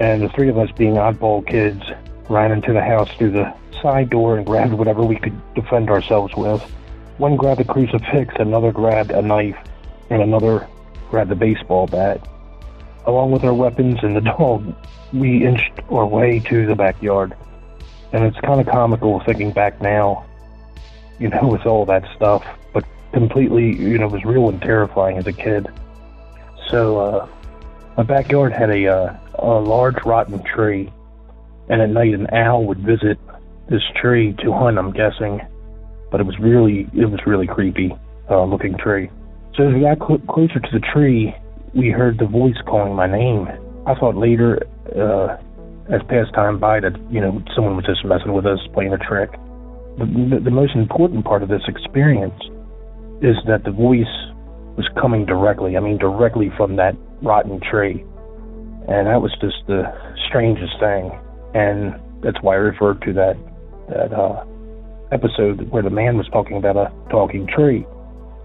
[0.00, 1.82] And the three of us, being oddball kids,
[2.28, 6.34] ran into the house through the side door and grabbed whatever we could defend ourselves
[6.36, 6.62] with.
[7.18, 9.58] One grabbed a crucifix, another grabbed a knife,
[10.10, 10.68] and another
[11.10, 12.26] grabbed a baseball bat.
[13.06, 14.74] Along with our weapons and the dog,
[15.12, 17.34] we inched our way to the backyard.
[18.12, 20.24] And it's kind of comical thinking back now,
[21.18, 25.18] you know, with all that stuff, but completely, you know, it was real and terrifying
[25.18, 25.66] as a kid.
[26.68, 27.28] So, uh,
[27.96, 30.92] my backyard had a, uh, a large rotten tree,
[31.68, 33.18] and at night an owl would visit
[33.68, 34.78] this tree to hunt.
[34.78, 35.40] I'm guessing,
[36.10, 37.92] but it was really it was really creepy
[38.30, 39.10] uh, looking tree.
[39.56, 41.34] So as we got cl- closer to the tree,
[41.74, 43.48] we heard the voice calling my name.
[43.86, 44.62] I thought later,
[44.94, 45.36] uh,
[45.92, 48.98] as passed time by, that you know someone was just messing with us, playing a
[48.98, 49.30] trick.
[49.98, 52.38] The, the most important part of this experience
[53.20, 54.06] is that the voice
[54.78, 58.04] was coming directly, I mean, directly from that rotten tree.
[58.86, 59.82] And that was just the
[60.28, 61.10] strangest thing.
[61.54, 63.36] And that's why I referred to that,
[63.88, 64.44] that uh,
[65.12, 67.86] episode where the man was talking about a talking tree.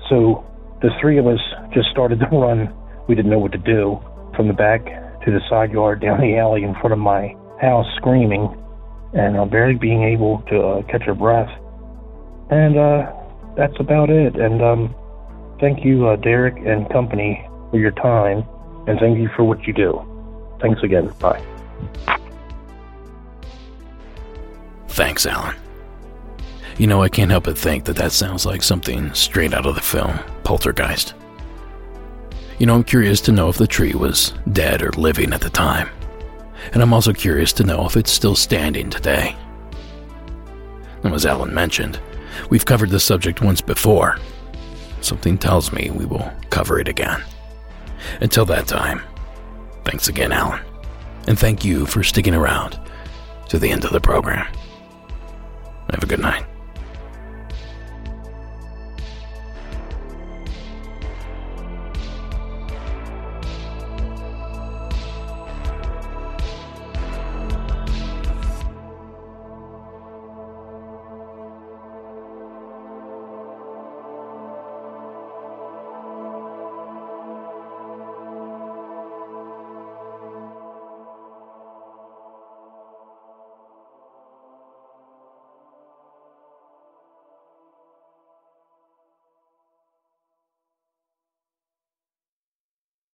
[0.10, 0.46] So
[0.82, 1.40] the three of us
[1.74, 2.74] just started to run.
[3.08, 4.00] We didn't know what to do
[4.36, 4.86] from the back
[5.26, 8.60] to the side yard down the alley in front of my house screaming
[9.14, 11.50] and uh, barely being able to uh, catch our breath.
[12.50, 13.14] And uh,
[13.56, 14.36] that's about it.
[14.36, 14.96] And um,
[15.60, 18.44] thank you, uh, Derek and company, for your time,
[18.88, 20.02] and thank you for what you do.
[20.62, 21.14] Thanks again.
[21.20, 22.20] Bye.
[24.94, 25.56] Thanks, Alan.
[26.78, 29.74] You know, I can't help but think that that sounds like something straight out of
[29.74, 31.16] the film Poltergeist.
[32.60, 35.50] You know, I'm curious to know if the tree was dead or living at the
[35.50, 35.90] time.
[36.74, 39.36] And I'm also curious to know if it's still standing today.
[41.04, 42.00] And as Alan mentioned,
[42.52, 44.20] we've covered this subject once before.
[45.02, 47.24] Something tells me we will cover it again.
[48.22, 49.02] Until that time,
[49.86, 50.62] thanks again, Alan.
[51.28, 52.80] And thank you for sticking around
[53.50, 54.46] to the end of the program.
[55.94, 56.53] Have a good night.